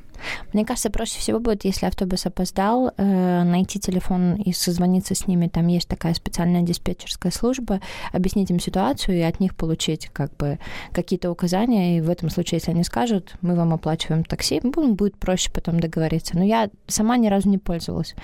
Мне 0.53 0.65
кажется, 0.65 0.91
проще 0.91 1.19
всего 1.19 1.41
будет, 1.41 1.65
если 1.65 1.87
автобус 1.87 2.27
опоздал, 2.27 2.93
э, 2.97 3.43
найти 3.45 3.79
телефон 3.79 4.35
и 4.35 4.53
созвониться 4.53 5.15
с 5.15 5.27
ними. 5.27 5.49
Там 5.49 5.67
есть 5.69 5.89
такая 5.89 6.15
специальная 6.15 6.63
диспетчерская 6.63 7.33
служба, 7.33 7.81
объяснить 8.13 8.51
им 8.51 8.61
ситуацию 8.61 9.19
и 9.19 9.23
от 9.23 9.41
них 9.41 9.55
получить 9.55 10.09
как 10.13 10.37
бы 10.37 10.59
какие-то 10.93 11.31
указания. 11.31 11.99
И 11.99 12.01
в 12.01 12.11
этом 12.11 12.31
случае, 12.31 12.59
если 12.59 12.71
они 12.71 12.85
скажут, 12.85 13.35
мы 13.41 13.55
вам 13.55 13.73
оплачиваем 13.73 14.25
такси, 14.25 14.61
будет 14.63 15.17
проще 15.17 15.51
потом 15.51 15.81
договориться. 15.81 16.37
Но 16.37 16.45
я 16.45 16.71
сама 16.87 17.17
ни 17.17 17.29
разу 17.29 17.49
не 17.49 17.59
пользовалась. 17.59 18.15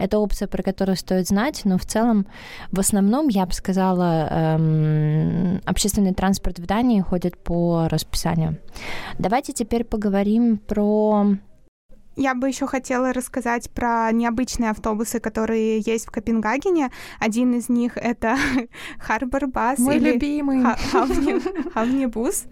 Это 0.00 0.18
опция, 0.18 0.48
про 0.48 0.62
которую 0.62 0.96
стоит 0.96 1.28
знать, 1.28 1.60
но 1.64 1.76
в 1.76 1.84
целом, 1.84 2.26
в 2.72 2.80
основном, 2.80 3.28
я 3.28 3.44
бы 3.44 3.52
сказала, 3.52 4.28
эм, 4.30 5.60
общественный 5.66 6.14
транспорт 6.14 6.58
в 6.58 6.64
Дании 6.64 7.02
ходит 7.02 7.36
по 7.36 7.86
расписанию. 7.86 8.56
Давайте 9.18 9.52
теперь 9.52 9.84
поговорим 9.84 10.56
про 10.56 11.29
я 12.20 12.34
бы 12.34 12.48
еще 12.48 12.66
хотела 12.66 13.14
рассказать 13.14 13.70
про 13.70 14.12
необычные 14.12 14.70
автобусы, 14.70 15.20
которые 15.20 15.80
есть 15.80 16.06
в 16.06 16.10
Копенгагене. 16.10 16.90
Один 17.18 17.54
из 17.54 17.70
них 17.70 17.96
это 17.96 18.36
Харбор 18.98 19.46
Бас 19.46 19.78
Мой 19.78 19.96
или 19.96 20.12
любимый 20.12 20.62
Хавнибус, 21.72 22.44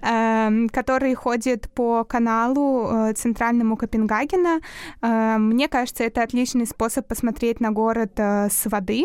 эм, 0.00 0.68
который 0.68 1.14
ходит 1.14 1.70
по 1.70 2.02
каналу 2.02 2.88
э, 2.90 3.12
центральному 3.14 3.76
Копенгагена. 3.76 4.60
Эм, 5.02 5.50
мне 5.50 5.68
кажется, 5.68 6.02
это 6.02 6.24
отличный 6.24 6.66
способ 6.66 7.06
посмотреть 7.06 7.60
на 7.60 7.70
город 7.70 8.14
э, 8.16 8.48
с 8.50 8.68
воды 8.68 9.04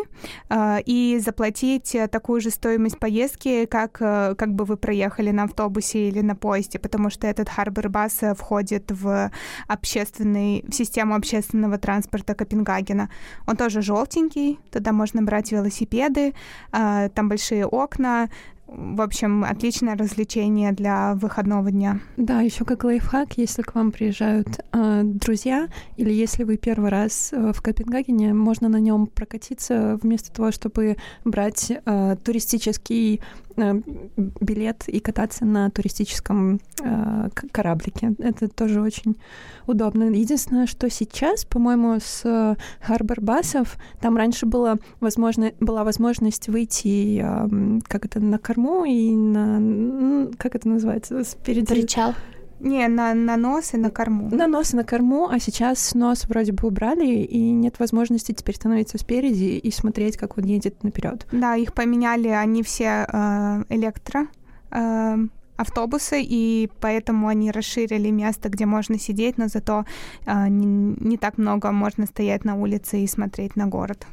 э, 0.50 0.80
и 0.84 1.20
заплатить 1.24 1.96
такую 2.12 2.42
же 2.42 2.50
стоимость 2.50 2.98
поездки, 2.98 3.66
как, 3.66 3.92
как 3.92 4.54
бы 4.54 4.66
вы 4.66 4.78
проехали 4.78 5.30
на 5.30 5.44
автобусе 5.44 6.10
или 6.10 6.22
на 6.22 6.36
поезде, 6.36 6.80
потому 6.80 7.12
что 7.12 7.28
этот 7.28 7.50
Харбор 7.50 7.90
Бас 7.90 8.22
входит 8.36 8.92
в 8.92 9.30
общественный 9.68 10.07
общественный, 10.08 10.64
в 10.68 10.74
систему 10.74 11.16
общественного 11.16 11.78
транспорта 11.78 12.34
Копенгагена. 12.34 13.10
Он 13.48 13.56
тоже 13.56 13.82
желтенький, 13.82 14.60
туда 14.72 14.92
можно 14.92 15.22
брать 15.22 15.52
велосипеды, 15.52 16.34
а, 16.72 17.10
там 17.10 17.30
большие 17.30 17.66
окна, 17.66 18.30
в 18.68 19.02
общем, 19.02 19.46
отличное 19.46 19.96
развлечение 19.96 20.74
для 20.74 21.16
выходного 21.16 21.72
дня. 21.72 22.00
Да, 22.18 22.42
еще 22.42 22.66
как 22.66 22.84
лайфхак, 22.84 23.38
если 23.38 23.62
к 23.62 23.74
вам 23.76 23.92
приезжают 23.92 24.48
э, 24.74 25.02
друзья, 25.04 25.70
или 25.96 26.12
если 26.12 26.44
вы 26.44 26.58
первый 26.58 26.90
раз 26.90 27.32
э, 27.32 27.54
в 27.54 27.62
Копенгагене, 27.62 28.34
можно 28.34 28.68
на 28.68 28.78
нем 28.82 29.08
прокатиться 29.08 29.98
вместо 30.02 30.34
того, 30.34 30.52
чтобы 30.52 30.98
брать 31.24 31.72
э, 31.72 32.16
туристический 32.22 33.22
билет 33.58 34.88
и 34.88 35.00
кататься 35.00 35.46
на 35.46 35.70
туристическом 35.70 36.60
э, 36.82 37.30
кораблике. 37.52 38.14
Это 38.20 38.48
тоже 38.48 38.82
очень 38.82 39.18
удобно. 39.66 40.04
Единственное, 40.06 40.68
что 40.68 40.90
сейчас, 40.90 41.46
по-моему, 41.46 41.98
с 42.00 42.56
Харбор 42.82 43.22
Басов, 43.22 43.78
там 44.02 44.16
раньше 44.18 44.46
было 44.46 44.78
возможно, 45.00 45.52
была 45.60 45.84
возможность 45.84 46.48
выйти 46.48 47.22
э, 47.22 47.80
как 47.88 48.06
это 48.06 48.20
на 48.20 48.38
корму 48.38 48.86
и 48.86 49.12
на 49.12 50.28
как 50.38 50.56
это 50.56 50.68
называется 50.68 51.24
спереди. 51.24 51.68
Причал. 51.68 52.14
Не, 52.60 52.88
на, 52.88 53.14
на 53.14 53.38
нос 53.38 53.74
и 53.74 53.78
на 53.78 53.90
корму. 53.90 54.30
На 54.32 54.48
нос 54.48 54.74
и 54.74 54.78
на 54.78 54.84
корму, 54.84 55.30
а 55.30 55.40
сейчас 55.40 55.94
нос 55.94 56.26
вроде 56.28 56.54
бы 56.54 56.68
убрали, 56.68 57.06
и 57.06 57.52
нет 57.52 57.80
возможности 57.80 58.32
теперь 58.32 58.56
становиться 58.56 58.98
спереди 58.98 59.58
и 59.58 59.72
смотреть, 59.72 60.18
как 60.18 60.38
он 60.38 60.46
едет 60.46 60.84
наперед. 60.84 61.28
Да, 61.32 61.56
их 61.56 61.74
поменяли, 61.74 62.30
они 62.30 62.64
все 62.64 63.08
э, 63.08 63.64
электро. 63.70 64.28
Э, 64.72 65.18
автобусы, 65.58 66.22
и 66.22 66.70
поэтому 66.80 67.28
они 67.28 67.52
расширили 67.52 68.12
место, 68.12 68.50
где 68.50 68.66
можно 68.66 69.00
сидеть, 69.00 69.38
но 69.38 69.48
зато 69.48 69.86
э, 70.26 70.48
не, 70.48 70.66
не 71.00 71.18
так 71.18 71.38
много 71.38 71.72
можно 71.72 72.06
стоять 72.06 72.46
на 72.46 72.56
улице 72.56 73.00
и 73.00 73.08
смотреть 73.08 73.56
на 73.56 73.66
город. 73.68 74.06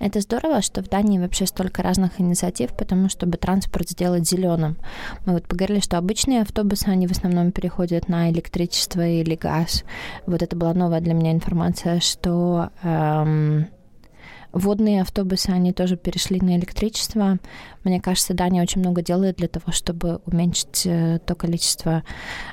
Это 0.00 0.20
здорово, 0.20 0.62
что 0.62 0.82
в 0.82 0.88
Дании 0.88 1.18
вообще 1.18 1.44
столько 1.44 1.82
разных 1.82 2.20
инициатив, 2.20 2.74
потому 2.76 3.10
чтобы 3.10 3.36
транспорт 3.36 3.90
сделать 3.90 4.26
зеленым. 4.26 4.78
Мы 5.26 5.34
вот 5.34 5.46
поговорили, 5.46 5.80
что 5.80 5.98
обычные 5.98 6.40
автобусы, 6.40 6.88
они 6.88 7.06
в 7.06 7.10
основном 7.10 7.52
переходят 7.52 8.08
на 8.08 8.30
электричество 8.30 9.06
или 9.06 9.34
газ. 9.34 9.84
Вот 10.26 10.42
это 10.42 10.56
была 10.56 10.72
новая 10.72 11.00
для 11.02 11.12
меня 11.12 11.32
информация, 11.32 12.00
что 12.00 12.70
эм, 12.82 13.68
Водные 14.52 15.02
автобусы, 15.02 15.50
они 15.50 15.72
тоже 15.72 15.96
перешли 15.96 16.40
на 16.40 16.56
электричество. 16.56 17.38
Мне 17.84 18.00
кажется, 18.00 18.34
Дания 18.34 18.62
очень 18.62 18.80
много 18.80 19.02
делает 19.02 19.36
для 19.36 19.48
того, 19.48 19.72
чтобы 19.72 20.20
уменьшить 20.26 20.82
э, 20.86 21.18
то 21.24 21.34
количество 21.34 22.02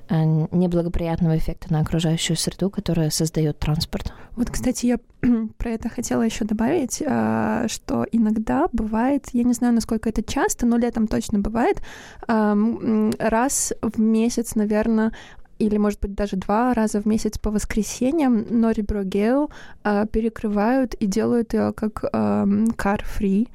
э, 0.10 0.24
неблагоприятного 0.52 1.38
эффекта 1.38 1.72
на 1.74 1.80
окружающую 1.80 2.38
среду, 2.38 2.70
которое 2.70 3.10
создает 3.10 3.58
транспорт. 3.60 4.14
Вот, 4.36 4.50
кстати, 4.52 4.86
я 4.86 5.00
про 5.58 5.72
это 5.72 5.90
хотела 5.90 6.22
еще 6.22 6.46
добавить, 6.46 7.02
а, 7.06 7.68
что 7.68 8.06
иногда 8.12 8.68
бывает, 8.72 9.28
я 9.34 9.44
не 9.44 9.54
знаю, 9.54 9.74
насколько 9.74 10.10
это 10.10 10.22
часто, 10.22 10.66
но 10.66 10.78
летом 10.78 11.08
точно 11.08 11.40
бывает, 11.40 11.82
раз 12.28 13.74
в 13.82 14.00
месяц, 14.00 14.56
наверное, 14.56 15.12
или, 15.60 15.78
может 15.78 16.00
быть, 16.00 16.13
даже 16.15 16.36
два 16.36 16.74
раза 16.74 17.02
в 17.02 17.06
месяц 17.06 17.38
по 17.38 17.52
воскресеньям 17.52 18.46
Нори 18.50 18.82
Брогео 18.82 19.50
э, 19.84 20.06
перекрывают 20.12 20.93
и 20.96 21.06
делают 21.06 21.54
ее 21.54 21.74
как 21.74 22.04
э, 22.04 22.08
car-free. 22.08 23.48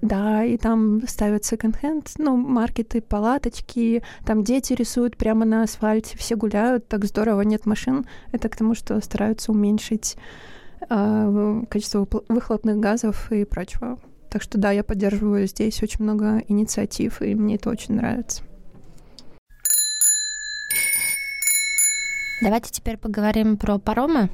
Да, 0.00 0.44
и 0.44 0.56
там 0.56 1.06
ставят 1.08 1.44
секонд-хенд, 1.44 2.12
ну, 2.18 2.36
маркеты, 2.36 3.00
палаточки, 3.00 4.04
там 4.24 4.44
дети 4.44 4.72
рисуют 4.72 5.16
прямо 5.16 5.44
на 5.44 5.64
асфальте, 5.64 6.16
все 6.16 6.36
гуляют, 6.36 6.86
так 6.86 7.04
здорово, 7.04 7.40
нет 7.40 7.66
машин. 7.66 8.06
Это 8.30 8.48
к 8.48 8.54
тому, 8.54 8.76
что 8.76 9.00
стараются 9.00 9.50
уменьшить 9.50 10.16
э, 10.88 11.62
количество 11.68 12.06
выхлопных 12.28 12.78
газов 12.78 13.32
и 13.32 13.44
прочего. 13.44 13.98
Так 14.30 14.42
что 14.42 14.58
да, 14.58 14.70
я 14.70 14.84
поддерживаю 14.84 15.48
здесь 15.48 15.82
очень 15.82 16.04
много 16.04 16.42
инициатив, 16.46 17.20
и 17.20 17.34
мне 17.34 17.56
это 17.56 17.70
очень 17.70 17.94
нравится. 17.94 18.44
Давайте 22.40 22.70
теперь 22.70 22.96
поговорим 22.96 23.56
про 23.56 23.78
паромы. 23.78 24.30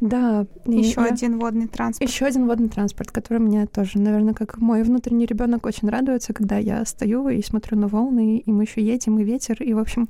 Да. 0.00 0.46
Еще 0.66 1.00
я... 1.00 1.06
один 1.06 1.38
водный 1.38 1.68
транспорт. 1.68 2.10
Еще 2.10 2.26
один 2.26 2.46
водный 2.46 2.68
транспорт, 2.68 3.10
который 3.10 3.38
мне 3.38 3.66
тоже, 3.66 3.98
наверное, 3.98 4.34
как 4.34 4.58
мой 4.58 4.82
внутренний 4.82 5.26
ребенок 5.26 5.66
очень 5.66 5.88
радуется, 5.88 6.32
когда 6.32 6.58
я 6.58 6.84
стою 6.84 7.28
и 7.28 7.42
смотрю 7.42 7.78
на 7.78 7.88
волны, 7.88 8.38
и 8.38 8.52
мы 8.52 8.64
еще 8.64 8.82
едем, 8.82 9.18
и 9.18 9.24
ветер, 9.24 9.62
и, 9.62 9.72
в 9.72 9.78
общем, 9.78 10.08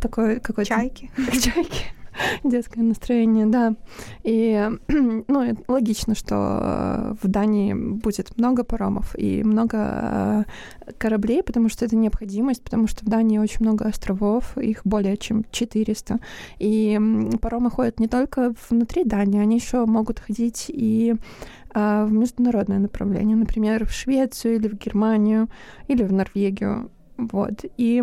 такой 0.00 0.40
какой-то... 0.40 0.68
Чайки. 0.68 1.10
Чайки. 1.32 1.86
Детское 2.44 2.82
настроение, 2.82 3.46
да. 3.46 3.74
И, 4.22 4.68
ну, 4.88 5.56
логично, 5.68 6.14
что 6.14 6.34
э, 6.34 7.14
в 7.22 7.28
Дании 7.28 7.74
будет 7.74 8.36
много 8.36 8.64
паромов 8.64 9.14
и 9.18 9.42
много 9.42 10.44
э, 10.86 10.92
кораблей, 10.98 11.42
потому 11.42 11.68
что 11.68 11.84
это 11.84 11.96
необходимость, 11.96 12.62
потому 12.62 12.86
что 12.86 13.04
в 13.04 13.08
Дании 13.08 13.38
очень 13.38 13.60
много 13.60 13.86
островов, 13.86 14.56
их 14.58 14.82
более 14.84 15.16
чем 15.16 15.44
400. 15.50 16.18
И 16.58 17.00
паромы 17.40 17.70
ходят 17.70 18.00
не 18.00 18.08
только 18.08 18.54
внутри 18.68 19.04
Дании, 19.04 19.40
они 19.40 19.56
еще 19.56 19.86
могут 19.86 20.20
ходить 20.20 20.66
и 20.68 21.14
э, 21.74 22.04
в 22.04 22.12
международное 22.12 22.78
направление, 22.78 23.36
например, 23.36 23.86
в 23.86 23.92
Швецию 23.92 24.56
или 24.56 24.68
в 24.68 24.74
Германию 24.74 25.48
или 25.88 26.02
в 26.02 26.12
Норвегию. 26.12 26.90
Вот. 27.16 27.64
И 27.76 28.02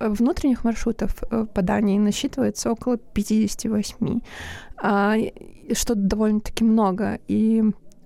внутренних 0.00 0.64
маршрутов 0.64 1.22
э, 1.30 1.46
по 1.54 1.62
Дании 1.62 1.98
насчитывается 1.98 2.70
около 2.70 2.96
58, 2.96 4.20
а, 4.76 5.16
что 5.72 5.94
довольно-таки 5.94 6.64
много. 6.64 7.18
И 7.28 7.62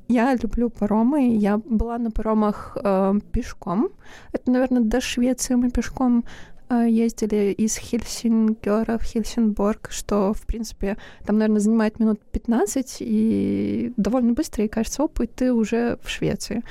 я 0.09 0.35
люблю 0.35 0.71
паромы. 0.71 1.37
Я 1.37 1.59
была 1.59 1.99
на 1.99 2.11
паромах 2.11 2.77
э, 2.83 3.15
пешком. 3.33 3.89
Это, 4.33 4.51
наверное, 4.51 4.83
до 4.83 5.01
Швеции 5.01 5.55
мы 5.55 5.71
пешком 5.71 6.19
э, 6.19 6.23
ездили 6.71 7.53
из 7.53 7.77
Хельсингера 7.77 8.99
в 8.99 9.03
Хельсинборг, 9.03 9.89
что, 9.91 10.33
в 10.33 10.43
принципе, 10.47 10.97
там, 11.25 11.39
наверное, 11.39 11.61
занимает 11.61 11.99
минут 11.99 12.21
15, 12.33 12.99
и 13.01 13.93
довольно 13.97 14.33
быстро, 14.33 14.65
и 14.65 14.69
кажется, 14.69 15.03
оп, 15.03 15.21
и 15.21 15.27
ты 15.27 15.53
уже 15.53 15.99
в 16.03 16.09
Швеции. 16.09 16.63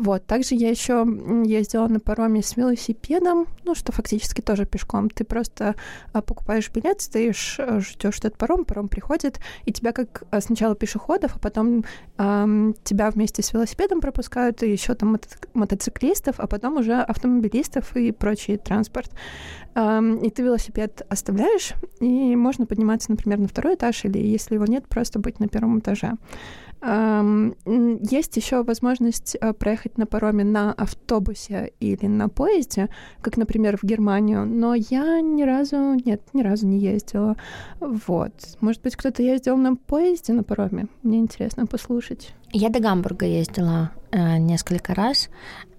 Вот. 0.00 0.24
Также 0.24 0.54
я 0.54 0.70
еще 0.70 1.06
ездила 1.44 1.86
на 1.88 2.00
пароме 2.00 2.42
с 2.42 2.56
велосипедом, 2.56 3.46
ну, 3.64 3.74
что 3.74 3.92
фактически 3.92 4.40
тоже 4.40 4.64
пешком. 4.64 5.10
Ты 5.10 5.24
просто 5.24 5.74
а, 6.12 6.22
покупаешь 6.22 6.70
билет, 6.70 7.02
стоишь, 7.02 7.56
а, 7.58 7.80
ждешь 7.80 8.18
этот 8.18 8.38
паром, 8.38 8.64
паром 8.64 8.88
приходит, 8.88 9.40
и 9.66 9.72
тебя 9.72 9.92
как 9.92 10.22
а, 10.30 10.40
сначала 10.40 10.74
пешеходов, 10.74 11.36
а 11.36 11.38
потом 11.38 11.84
а, 12.16 12.46
тебя 12.82 13.10
вместе 13.10 13.42
с 13.42 13.52
велосипедом 13.52 14.00
пропускают, 14.00 14.62
и 14.62 14.70
еще 14.70 14.94
там 14.94 15.16
мото- 15.16 15.48
мотоциклистов, 15.52 16.36
а 16.38 16.46
потом 16.46 16.78
уже 16.78 16.94
автомобилистов 16.94 17.94
и 17.94 18.10
прочий 18.12 18.56
транспорт. 18.56 19.10
А, 19.74 20.00
и 20.00 20.30
ты 20.30 20.42
велосипед 20.42 21.02
оставляешь, 21.08 21.74
и 22.00 22.36
можно 22.36 22.66
подниматься, 22.66 23.10
например, 23.10 23.38
на 23.38 23.48
второй 23.48 23.74
этаж, 23.74 24.04
или 24.04 24.18
если 24.18 24.54
его 24.54 24.66
нет, 24.66 24.88
просто 24.88 25.18
быть 25.18 25.40
на 25.40 25.48
первом 25.48 25.78
этаже. 25.78 26.14
Есть 26.82 28.36
еще 28.38 28.62
возможность 28.62 29.36
э, 29.38 29.52
проехать 29.52 29.98
на 29.98 30.06
пароме 30.06 30.44
на 30.44 30.72
автобусе 30.72 31.72
или 31.78 32.06
на 32.06 32.30
поезде, 32.30 32.88
как, 33.20 33.36
например, 33.36 33.76
в 33.76 33.84
Германию, 33.84 34.46
но 34.46 34.74
я 34.74 35.20
ни 35.20 35.42
разу, 35.42 35.92
нет, 35.92 36.22
ни 36.32 36.42
разу 36.42 36.66
не 36.66 36.78
ездила. 36.78 37.36
Вот. 37.80 38.32
Может 38.60 38.80
быть, 38.80 38.96
кто-то 38.96 39.22
ездил 39.22 39.58
на 39.58 39.76
поезде 39.76 40.32
на 40.32 40.42
пароме? 40.42 40.86
Мне 41.02 41.18
интересно 41.18 41.66
послушать. 41.66 42.34
Я 42.50 42.70
до 42.70 42.80
Гамбурга 42.80 43.26
ездила 43.26 43.90
э, 44.10 44.38
несколько 44.38 44.94
раз. 44.94 45.28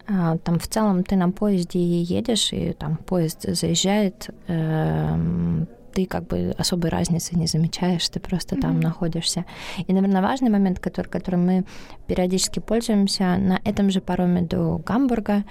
Э, 0.08 0.38
там 0.44 0.60
в 0.60 0.68
целом 0.68 1.04
ты 1.04 1.16
на 1.16 1.32
поезде 1.32 1.80
едешь, 2.02 2.54
и 2.54 2.74
там 2.74 2.98
поезд 2.98 3.46
заезжает, 3.48 4.30
э, 4.48 5.66
ты 5.94 6.06
как 6.06 6.28
бы 6.28 6.56
особой 6.58 6.90
разницы 6.90 7.38
не 7.38 7.48
замечаешь, 7.48 8.08
ты 8.10 8.20
просто 8.20 8.56
mm-hmm. 8.56 8.62
там 8.62 8.80
находишься. 8.80 9.46
И, 9.88 9.94
наверное, 9.94 10.22
важный 10.22 10.50
момент, 10.50 10.80
который, 10.80 11.08
которым 11.08 11.46
мы 11.46 11.66
периодически 12.08 12.60
пользуемся, 12.60 13.38
на 13.38 13.60
этом 13.64 13.90
же 13.90 14.02
пароме 14.02 14.42
до 14.42 14.78
Гамбурга 14.78 15.44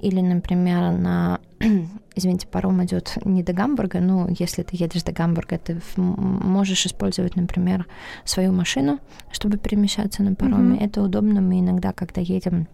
или, 0.00 0.20
например, 0.20 0.92
на 0.92 1.40
извините, 2.14 2.46
паром 2.46 2.84
идет 2.84 3.18
не 3.24 3.42
до 3.42 3.52
Гамбурга, 3.52 4.00
но 4.00 4.28
если 4.38 4.62
ты 4.62 4.76
едешь 4.76 5.02
до 5.02 5.12
Гамбурга, 5.12 5.58
ты 5.58 5.80
можешь 5.96 6.86
использовать, 6.86 7.36
например, 7.36 7.86
свою 8.24 8.52
машину, 8.52 8.98
чтобы 9.30 9.56
перемещаться 9.56 10.22
на 10.22 10.34
пароме. 10.34 10.76
Mm-hmm. 10.76 10.84
Это 10.84 11.02
удобно. 11.02 11.40
Мы 11.40 11.60
иногда, 11.60 11.92
когда 11.92 12.20
едем 12.20 12.68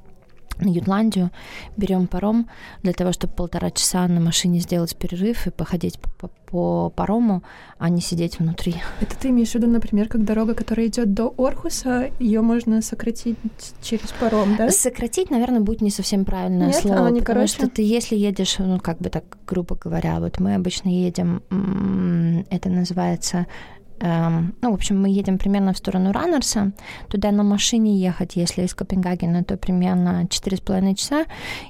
на 0.63 0.69
Ютландию, 0.71 1.31
берем 1.77 2.07
паром 2.07 2.49
для 2.83 2.93
того, 2.93 3.13
чтобы 3.13 3.35
полтора 3.35 3.71
часа 3.71 4.07
на 4.09 4.21
машине 4.21 4.61
сделать 4.61 4.97
перерыв 4.97 5.47
и 5.47 5.51
походить 5.51 5.99
по, 6.01 6.09
по, 6.11 6.29
по 6.29 6.91
парому, 6.91 7.43
а 7.79 7.89
не 7.89 8.01
сидеть 8.01 8.39
внутри. 8.39 8.77
Это 9.01 9.17
ты 9.17 9.29
имеешь 9.29 9.51
в 9.51 9.55
виду, 9.55 9.67
например, 9.67 10.09
как 10.09 10.25
дорога, 10.25 10.55
которая 10.55 10.87
идет 10.87 11.15
до 11.15 11.33
Орхуса, 11.37 12.11
ее 12.19 12.41
можно 12.41 12.83
сократить 12.83 13.37
через 13.83 14.13
паром, 14.21 14.57
да? 14.57 14.71
Сократить, 14.71 15.31
наверное, 15.31 15.61
будет 15.61 15.81
не 15.81 15.91
совсем 15.91 16.25
правильное 16.25 16.69
Нет, 16.69 16.77
слово, 16.77 17.09
не 17.09 17.21
потому 17.21 17.25
короче? 17.25 17.55
что 17.55 17.69
ты, 17.69 17.83
если 17.83 18.17
едешь, 18.17 18.57
ну, 18.59 18.79
как 18.81 18.99
бы 18.99 19.11
так, 19.11 19.25
грубо 19.47 19.77
говоря, 19.77 20.21
вот 20.21 20.41
мы 20.41 20.55
обычно 20.55 20.89
едем, 20.89 21.43
это 22.51 22.69
называется 22.69 23.47
ну, 24.03 24.71
в 24.71 24.75
общем, 24.75 25.01
мы 25.01 25.09
едем 25.11 25.39
примерно 25.39 25.73
в 25.73 25.79
сторону 25.79 26.11
Раннерса, 26.11 26.73
туда 27.09 27.31
на 27.31 27.45
машине 27.45 27.97
ехать, 27.97 28.35
если 28.35 28.63
из 28.63 28.75
Копенгагена, 28.75 29.45
то 29.45 29.57
примерно 29.57 30.25
4,5 30.25 30.95
часа, 30.97 31.25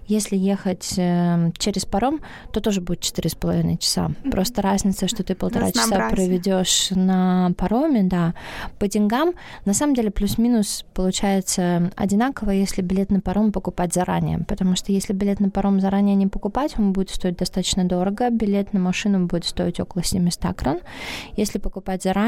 если 0.07 0.37
ехать 0.37 0.95
э, 0.97 1.51
через 1.59 1.85
паром, 1.85 2.21
то 2.53 2.61
тоже 2.61 2.81
будет 2.81 3.01
4,5 3.01 3.77
часа. 3.79 4.13
Просто 4.31 4.63
разница, 4.63 5.09
что 5.09 5.23
ты 5.23 5.35
полтора 5.35 5.71
часа 5.73 6.09
проведешь 6.09 6.91
на 6.91 7.53
пароме, 7.59 8.03
да. 8.05 8.33
По 8.79 8.89
деньгам, 8.89 9.35
на 9.67 9.75
самом 9.75 9.95
деле, 9.95 10.11
плюс-минус 10.11 10.87
получается 10.95 11.93
одинаково, 11.97 12.51
если 12.51 12.81
билет 12.81 13.11
на 13.11 13.21
паром 13.21 13.53
покупать 13.53 13.93
заранее, 13.93 14.39
потому 14.49 14.75
что 14.77 14.91
если 14.91 15.13
билет 15.13 15.41
на 15.41 15.51
паром 15.51 15.81
заранее 15.81 16.17
не 16.17 16.29
покупать, 16.29 16.79
он 16.79 16.95
будет 16.95 17.11
стоить 17.11 17.37
достаточно 17.37 17.85
дорого, 17.85 18.31
билет 18.31 18.73
на 18.73 18.81
машину 18.81 19.27
будет 19.27 19.45
стоить 19.45 19.81
около 19.81 20.03
700 20.03 20.57
крон. 20.57 20.81
Если 21.37 21.59
покупать 21.59 22.03
заранее, 22.03 22.22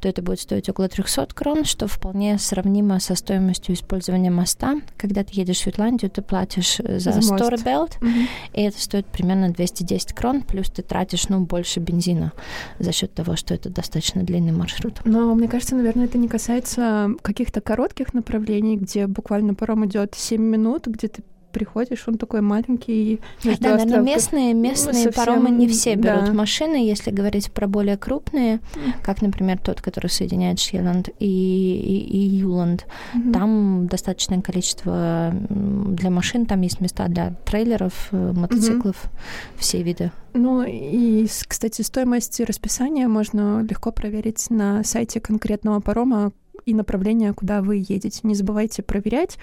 то 0.00 0.08
это 0.08 0.22
будет 0.22 0.40
стоить 0.40 0.68
около 0.68 0.88
300 0.88 1.28
крон, 1.34 1.64
что 1.64 1.86
вполне 1.86 2.38
сравнимо 2.38 3.00
со 3.00 3.14
стоимостью 3.14 3.74
использования 3.74 4.30
моста. 4.30 4.76
Когда 4.96 5.24
ты 5.24 5.30
едешь 5.32 5.58
в 5.58 5.62
Шотландию, 5.62 6.10
ты 6.10 6.22
платишь 6.22 6.80
э, 6.80 6.98
за, 6.98 7.12
за 7.12 7.22
Сторбелт, 7.22 7.96
угу. 8.00 8.08
и 8.54 8.62
это 8.62 8.80
стоит 8.80 9.06
примерно 9.06 9.50
210 9.50 10.12
крон, 10.12 10.42
плюс 10.42 10.70
ты 10.70 10.82
тратишь, 10.82 11.28
ну, 11.28 11.40
больше 11.40 11.80
бензина 11.80 12.32
за 12.78 12.92
счет 12.92 13.12
того, 13.14 13.36
что 13.36 13.54
это 13.54 13.68
достаточно 13.70 14.22
длинный 14.22 14.52
маршрут. 14.52 15.00
Но 15.04 15.34
мне 15.34 15.48
кажется, 15.48 15.74
наверное, 15.74 16.06
это 16.06 16.18
не 16.18 16.28
касается 16.28 17.10
каких-то 17.22 17.60
коротких 17.60 18.14
направлений, 18.14 18.76
где 18.76 19.06
буквально 19.06 19.54
паром 19.54 19.86
идет 19.86 20.14
7 20.14 20.40
минут, 20.40 20.86
где 20.86 21.08
ты 21.08 21.22
приходишь, 21.52 22.04
он 22.06 22.18
такой 22.18 22.40
маленький. 22.40 23.20
Да, 23.42 23.76
наверное, 23.76 24.00
местные, 24.00 24.54
местные 24.54 25.04
совсем... 25.04 25.12
паромы 25.12 25.50
не 25.50 25.68
все 25.68 25.94
берут 25.94 26.26
да. 26.26 26.32
машины, 26.32 26.76
если 26.76 27.10
говорить 27.10 27.52
про 27.52 27.66
более 27.66 27.96
крупные, 27.96 28.60
как, 29.02 29.22
например, 29.22 29.58
тот, 29.58 29.80
который 29.80 30.08
соединяет 30.08 30.60
Шьеланд 30.60 31.08
и, 31.18 31.26
и, 31.26 32.16
и 32.16 32.18
Юланд. 32.18 32.86
Mm-hmm. 33.14 33.32
Там 33.32 33.86
достаточное 33.88 34.40
количество 34.40 35.32
для 35.48 36.10
машин, 36.10 36.46
там 36.46 36.60
есть 36.62 36.80
места 36.80 37.08
для 37.08 37.34
трейлеров, 37.44 38.08
э, 38.12 38.32
мотоциклов, 38.32 38.96
mm-hmm. 39.04 39.58
все 39.58 39.82
виды. 39.82 40.12
Ну 40.34 40.62
и, 40.66 41.26
кстати, 41.46 41.82
стоимость 41.82 42.40
расписания 42.40 43.08
можно 43.08 43.62
легко 43.68 43.90
проверить 43.92 44.50
на 44.50 44.84
сайте 44.84 45.20
конкретного 45.20 45.80
парома 45.80 46.32
и 46.64 46.74
направление, 46.74 47.32
куда 47.32 47.62
вы 47.62 47.76
едете. 47.76 48.20
Не 48.22 48.34
забывайте 48.34 48.82
проверять 48.82 49.38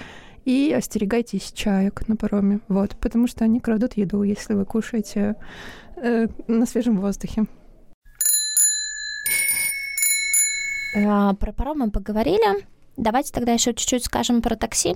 и 0.46 0.72
остерегайтесь 0.72 1.52
чаек 1.52 2.08
на 2.08 2.16
пароме, 2.16 2.62
вот, 2.68 2.96
потому 2.96 3.28
что 3.28 3.44
они 3.44 3.60
крадут 3.60 3.98
еду, 3.98 4.24
если 4.24 4.54
вы 4.54 4.66
кушаете 4.66 5.36
э, 5.98 6.28
на 6.48 6.66
свежем 6.66 7.02
воздухе. 7.02 7.46
А, 10.96 11.34
про 11.34 11.52
паром 11.52 11.80
мы 11.80 11.92
поговорили. 11.92 12.66
Давайте 12.96 13.34
тогда 13.34 13.52
еще 13.52 13.74
чуть-чуть 13.74 14.06
скажем 14.06 14.42
про 14.42 14.56
такси. 14.56 14.96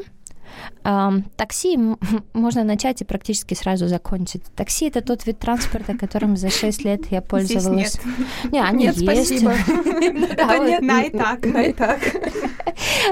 Такси 1.35 1.77
можно 2.33 2.63
начать 2.63 3.01
и 3.01 3.05
практически 3.05 3.53
сразу 3.53 3.88
закончить. 3.88 4.43
Такси 4.55 4.88
это 4.88 5.01
тот 5.01 5.25
вид 5.25 5.39
транспорта, 5.39 5.97
которым 5.97 6.38
за 6.38 6.49
6 6.49 6.85
лет 6.85 7.12
я 7.12 7.21
пользовалась. 7.21 7.93
Здесь 7.93 8.05
нет. 8.43 8.51
Не, 8.51 8.62
они 8.62 8.85
нет, 8.85 8.97
есть. 8.97 9.27
спасибо. 9.27 9.51
Это 10.31 10.81
на 10.81 11.03
и 11.03 11.09
так. 11.09 11.45
На 11.45 11.63
и 11.63 11.73
так. 11.73 11.99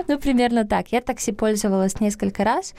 Ну, 0.08 0.18
примерно 0.20 0.66
так. 0.66 0.92
Я 0.92 1.02
такси 1.02 1.32
пользовалась 1.32 2.00
несколько 2.00 2.44
раз. 2.44 2.74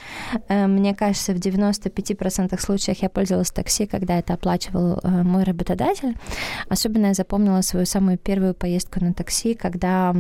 Э, 0.49 0.67
мне 0.67 0.95
кажется, 0.95 1.33
в 1.33 1.37
95% 1.37 2.61
случаев 2.61 2.99
я 3.03 3.09
пользовалась 3.09 3.51
такси, 3.51 3.87
когда 3.87 4.19
это 4.19 4.35
оплачивал 4.35 4.99
э, 5.03 5.23
мой 5.23 5.45
работодатель. 5.45 6.17
Особенно 6.69 7.07
я 7.07 7.15
запомнила 7.15 7.61
свою 7.61 7.87
самую 7.87 8.19
первую 8.19 8.55
поездку 8.55 9.05
на 9.05 9.13
такси, 9.13 9.55
когда 9.55 10.15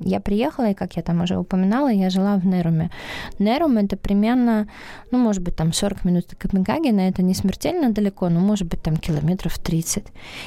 я 0.00 0.20
приехала, 0.20 0.70
и, 0.70 0.74
как 0.74 0.96
я 0.96 1.02
там 1.02 1.22
уже 1.22 1.36
упоминала, 1.36 1.88
я 1.88 2.10
жила 2.10 2.36
в 2.36 2.46
Неруме. 2.46 2.90
Нерум— 3.38 3.57
это 3.66 3.96
примерно, 3.96 4.68
ну, 5.10 5.18
может 5.18 5.42
быть, 5.42 5.56
там 5.56 5.72
40 5.72 6.04
минут 6.04 6.28
до 6.28 6.36
Копенгагена, 6.36 7.00
это 7.08 7.22
не 7.22 7.34
смертельно 7.34 7.90
далеко, 7.92 8.28
но, 8.28 8.40
может 8.40 8.68
быть, 8.68 8.82
там 8.82 8.96
километров 8.96 9.58
30. 9.58 10.04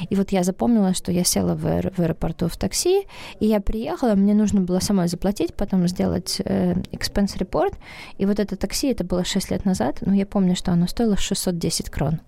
И 0.08 0.16
вот 0.16 0.32
я 0.32 0.42
запомнила, 0.42 0.94
что 0.94 1.12
я 1.12 1.24
села 1.24 1.54
в, 1.54 1.66
аэро- 1.66 1.92
в 1.94 1.98
аэропорту 1.98 2.48
в 2.48 2.56
такси, 2.56 3.06
и 3.40 3.46
я 3.46 3.60
приехала, 3.60 4.14
мне 4.14 4.34
нужно 4.34 4.60
было 4.60 4.80
самой 4.80 5.08
заплатить, 5.08 5.54
потом 5.54 5.86
сделать 5.88 6.40
э, 6.44 6.74
expense 6.92 7.36
report, 7.38 7.74
и 8.18 8.26
вот 8.26 8.40
это 8.40 8.56
такси, 8.56 8.88
это 8.88 9.04
было 9.04 9.24
6 9.24 9.50
лет 9.50 9.64
назад, 9.64 9.98
но 10.00 10.14
я 10.14 10.26
помню, 10.26 10.56
что 10.56 10.72
оно 10.72 10.86
стоило 10.86 11.16
610 11.16 11.90
крон. 11.90 12.20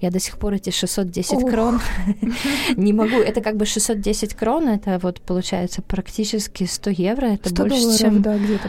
Я 0.00 0.10
до 0.10 0.20
сих 0.20 0.38
пор 0.38 0.54
эти 0.54 0.70
610 0.70 1.48
крон 1.50 1.80
не 2.76 2.92
могу. 2.92 3.16
Это 3.16 3.40
как 3.40 3.56
бы 3.56 3.64
610 3.64 4.34
крон, 4.34 4.68
это 4.68 4.98
вот 4.98 5.20
получается 5.20 5.82
практически 5.82 6.64
100 6.64 6.90
евро, 6.90 7.26
это 7.26 7.48
больше, 7.54 7.98
чем 7.98 8.22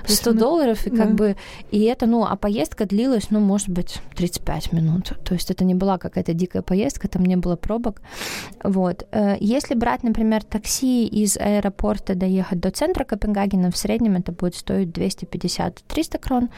100 0.05 0.33
долларов, 0.33 0.87
и 0.87 0.89
как 0.89 1.15
бы 1.15 1.35
и 1.71 1.83
это, 1.83 2.05
ну, 2.05 2.23
а 2.23 2.35
поездка 2.35 2.85
длилась, 2.85 3.31
ну, 3.31 3.39
может 3.39 3.69
быть, 3.69 3.99
35 4.15 4.73
минут. 4.73 5.13
То 5.23 5.33
есть 5.33 5.49
это 5.49 5.63
не 5.63 5.73
была 5.73 5.97
какая-то 5.97 6.33
дикая 6.33 6.61
поездка, 6.61 7.07
там 7.07 7.25
не 7.25 7.35
было 7.35 7.55
пробок. 7.55 8.01
Вот. 8.63 9.07
Э, 9.11 9.37
если 9.39 9.73
брать, 9.73 10.03
например, 10.03 10.43
такси 10.43 11.07
из 11.07 11.37
аэропорта 11.37 12.15
доехать 12.15 12.59
до 12.59 12.69
центра 12.69 13.03
Копенгагена, 13.03 13.71
в 13.71 13.77
среднем 13.77 14.15
это 14.15 14.31
будет 14.31 14.55
стоить 14.55 14.89
250-300 14.89 16.19
крон. 16.19 16.49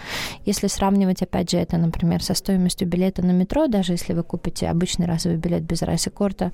Если 0.46 0.68
сравнивать, 0.68 1.22
опять 1.22 1.50
же, 1.50 1.58
это, 1.58 1.78
например, 1.78 2.22
со 2.22 2.34
стоимостью 2.34 2.88
билета 2.88 3.26
на 3.26 3.32
метро, 3.32 3.68
даже 3.68 3.94
если 3.94 4.14
вы 4.14 4.24
купите 4.24 4.68
обычный 4.68 5.06
разовый 5.06 5.38
билет 5.38 5.64
без 5.64 5.82
райсекорта, 5.82 6.52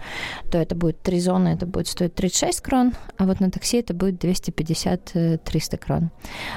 то 0.51 0.57
это 0.57 0.75
будет 0.75 1.01
3 1.01 1.19
зоны, 1.19 1.49
это 1.49 1.65
будет 1.65 1.87
стоить 1.87 2.13
36 2.13 2.61
крон, 2.61 2.93
а 3.17 3.25
вот 3.25 3.39
на 3.39 3.49
такси 3.49 3.77
это 3.77 3.93
будет 3.93 4.23
250-300 4.23 5.77
крон. 5.77 6.11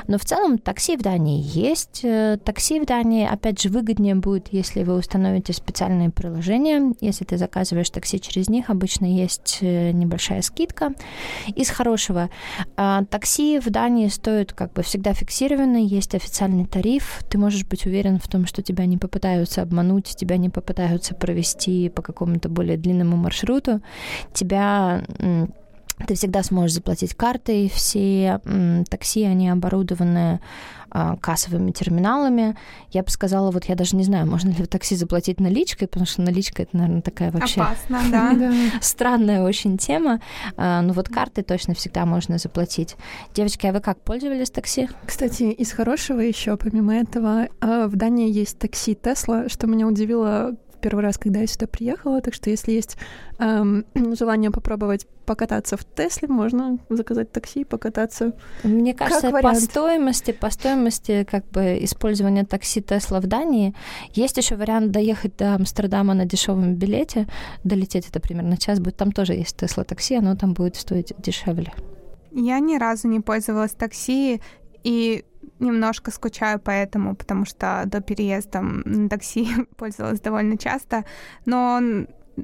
Но 0.06 0.18
в 0.18 0.24
целом 0.24 0.58
такси 0.58 0.96
в 0.96 1.02
Дании 1.02 1.42
есть. 1.42 1.83
Э, 2.02 2.36
такси 2.42 2.80
в 2.80 2.86
Дании, 2.86 3.26
опять 3.26 3.60
же, 3.60 3.68
выгоднее 3.68 4.14
будет, 4.14 4.48
если 4.50 4.82
вы 4.82 4.94
установите 4.94 5.52
специальные 5.52 6.10
приложения. 6.10 6.94
Если 7.00 7.24
ты 7.24 7.38
заказываешь 7.38 7.90
такси 7.90 8.20
через 8.20 8.48
них, 8.48 8.70
обычно 8.70 9.06
есть 9.06 9.58
э, 9.60 9.92
небольшая 9.92 10.42
скидка. 10.42 10.92
Из 11.54 11.70
хорошего, 11.70 12.30
а, 12.76 13.04
такси 13.04 13.58
в 13.58 13.70
Дании 13.70 14.08
стоит 14.08 14.52
как 14.52 14.72
бы 14.72 14.82
всегда 14.82 15.12
фиксированно, 15.12 15.76
есть 15.76 16.14
официальный 16.14 16.66
тариф, 16.66 17.22
ты 17.28 17.38
можешь 17.38 17.64
быть 17.64 17.86
уверен 17.86 18.18
в 18.18 18.28
том, 18.28 18.46
что 18.46 18.62
тебя 18.62 18.86
не 18.86 18.98
попытаются 18.98 19.62
обмануть, 19.62 20.14
тебя 20.16 20.36
не 20.36 20.50
попытаются 20.50 21.14
провести 21.14 21.88
по 21.88 22.02
какому-то 22.02 22.48
более 22.48 22.76
длинному 22.76 23.16
маршруту, 23.16 23.80
тебя 24.32 25.04
ты 26.06 26.14
всегда 26.14 26.42
сможешь 26.42 26.74
заплатить 26.74 27.14
картой. 27.14 27.70
Все 27.72 28.40
такси, 28.88 29.24
они 29.24 29.48
оборудованы 29.48 30.40
а, 30.96 31.16
кассовыми 31.16 31.72
терминалами. 31.72 32.56
Я 32.92 33.02
бы 33.02 33.10
сказала, 33.10 33.50
вот 33.50 33.64
я 33.64 33.74
даже 33.74 33.96
не 33.96 34.04
знаю, 34.04 34.28
можно 34.28 34.50
ли 34.50 34.62
в 34.62 34.68
такси 34.68 34.94
заплатить 34.94 35.40
наличкой, 35.40 35.88
потому 35.88 36.06
что 36.06 36.22
наличка 36.22 36.62
это, 36.62 36.76
наверное, 36.76 37.02
такая 37.02 37.32
вообще 37.32 37.62
Опасно, 37.62 38.00
да. 38.12 38.52
странная 38.80 39.42
очень 39.42 39.76
тема. 39.76 40.20
А, 40.56 40.82
но 40.82 40.92
вот 40.92 41.08
карты 41.08 41.42
точно 41.42 41.74
всегда 41.74 42.06
можно 42.06 42.38
заплатить. 42.38 42.94
Девочки, 43.34 43.66
а 43.66 43.72
вы 43.72 43.80
как 43.80 44.00
пользовались 44.02 44.50
такси? 44.50 44.88
Кстати, 45.04 45.42
из 45.44 45.72
хорошего 45.72 46.20
еще, 46.20 46.56
помимо 46.56 46.94
этого, 46.94 47.48
а, 47.60 47.88
в 47.88 47.96
Дании 47.96 48.30
есть 48.30 48.60
такси 48.60 48.94
Тесла, 48.94 49.48
что 49.48 49.66
меня 49.66 49.88
удивило 49.88 50.54
первый 50.84 51.00
раз, 51.00 51.16
когда 51.16 51.40
я 51.40 51.46
сюда 51.46 51.66
приехала, 51.66 52.20
так 52.20 52.34
что 52.34 52.50
если 52.50 52.72
есть 52.72 52.98
эм, 53.38 53.86
желание 53.94 54.50
попробовать 54.50 55.06
покататься 55.24 55.78
в 55.78 55.84
Тесле, 55.84 56.28
можно 56.28 56.78
заказать 56.90 57.32
такси 57.32 57.62
и 57.62 57.64
покататься. 57.64 58.32
Мне 58.64 58.92
кажется, 58.92 59.30
как 59.30 59.40
по 59.40 59.54
стоимости, 59.54 60.32
по 60.32 60.50
стоимости 60.50 61.24
как 61.24 61.48
бы 61.48 61.78
использования 61.80 62.44
такси 62.44 62.82
Тесла 62.82 63.20
в 63.20 63.26
Дании 63.26 63.74
есть 64.12 64.36
еще 64.36 64.56
вариант 64.56 64.90
доехать 64.90 65.38
до 65.38 65.54
Амстердама 65.54 66.12
на 66.12 66.26
дешевом 66.26 66.74
билете, 66.74 67.28
долететь 67.64 68.10
это 68.10 68.20
примерно 68.20 68.58
час 68.58 68.78
будет. 68.78 68.98
Там 68.98 69.10
тоже 69.10 69.32
есть 69.32 69.56
Тесла 69.56 69.84
такси, 69.84 70.16
оно 70.16 70.36
там 70.36 70.52
будет 70.52 70.76
стоить 70.76 71.14
дешевле. 71.16 71.72
Я 72.30 72.58
ни 72.58 72.76
разу 72.76 73.08
не 73.08 73.20
пользовалась 73.20 73.72
такси, 73.72 74.42
и 74.82 75.24
немножко 75.64 76.10
скучаю 76.10 76.60
по 76.60 76.70
этому, 76.70 77.16
потому 77.16 77.44
что 77.44 77.82
до 77.86 78.00
переезда 78.00 78.60
на 78.60 79.08
такси 79.08 79.48
пользовалась 79.76 80.20
довольно 80.20 80.56
часто, 80.58 81.04
но 81.46 81.80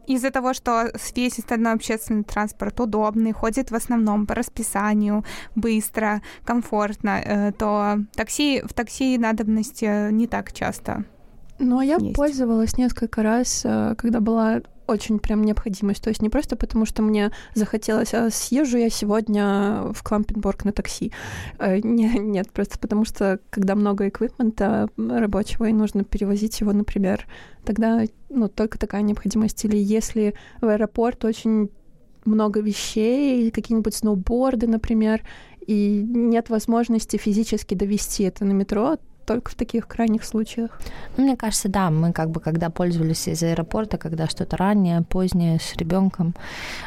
из-за 0.06 0.30
того, 0.30 0.54
что 0.54 0.92
весь 1.16 1.38
остальной 1.38 1.72
общественный 1.72 2.22
транспорт 2.24 2.78
удобный, 2.80 3.33
ходит 3.33 3.70
в 3.70 3.74
основном 3.74 4.26
по 4.26 4.35
расписанию, 4.35 5.24
быстро, 5.56 6.22
комфортно, 6.44 7.20
э, 7.24 7.52
то 7.52 7.98
такси, 8.14 8.62
в 8.64 8.72
такси 8.72 9.18
надобность 9.18 9.83
не 9.83 10.26
так 10.26 10.52
часто. 10.52 11.04
Ну, 11.59 11.78
а 11.78 11.85
я 11.85 11.96
есть. 11.96 12.16
пользовалась 12.16 12.78
несколько 12.78 13.22
раз, 13.22 13.62
э, 13.64 13.94
когда 13.98 14.20
была 14.20 14.62
очень 14.90 15.18
прям 15.18 15.42
необходимость. 15.42 16.03
То 16.03 16.11
есть 16.11 16.22
не 16.22 16.29
просто 16.29 16.57
потому, 16.57 16.85
что 16.85 17.03
мне 17.03 17.33
захотелось, 17.55 18.14
а 18.14 18.31
съезжу 18.31 18.79
я 18.79 18.90
сегодня 18.90 19.92
в 19.92 20.03
Клампенборг 20.03 20.64
на 20.64 20.72
такси. 20.72 21.12
Э, 21.59 21.79
не, 21.79 22.09
нет, 22.18 22.50
просто 22.53 22.79
потому 22.79 23.05
что 23.05 23.40
когда 23.50 23.74
много 23.74 24.09
эквипмента 24.09 24.88
рабочего 24.96 25.66
и 25.66 25.72
нужно 25.72 26.05
перевозить 26.05 26.61
его, 26.61 26.72
например, 26.72 27.26
тогда 27.64 28.03
ну, 28.29 28.48
только 28.48 28.79
такая 28.79 29.03
необходимость. 29.03 29.64
Или 29.64 29.76
если 29.76 30.35
в 30.61 30.68
аэропорт 30.68 31.24
очень 31.24 31.70
много 32.24 32.61
вещей, 32.61 33.50
какие-нибудь 33.50 33.94
сноуборды, 33.94 34.66
например, 34.66 35.22
и 35.66 36.05
нет 36.07 36.50
возможности 36.50 37.16
физически 37.16 37.74
довести 37.74 38.24
это 38.24 38.44
на 38.44 38.53
метро, 38.53 38.98
только 39.30 39.52
в 39.52 39.54
таких 39.54 39.86
крайних 39.86 40.24
случаях. 40.24 40.80
Ну, 41.16 41.22
мне 41.22 41.36
кажется, 41.36 41.68
да, 41.68 41.88
мы 41.88 42.12
как 42.12 42.30
бы 42.30 42.40
когда 42.40 42.68
пользовались 42.68 43.28
из 43.28 43.40
аэропорта, 43.44 43.96
когда 43.96 44.26
что-то 44.26 44.56
раннее, 44.56 45.02
позднее, 45.02 45.60
с 45.60 45.76
ребенком, 45.76 46.34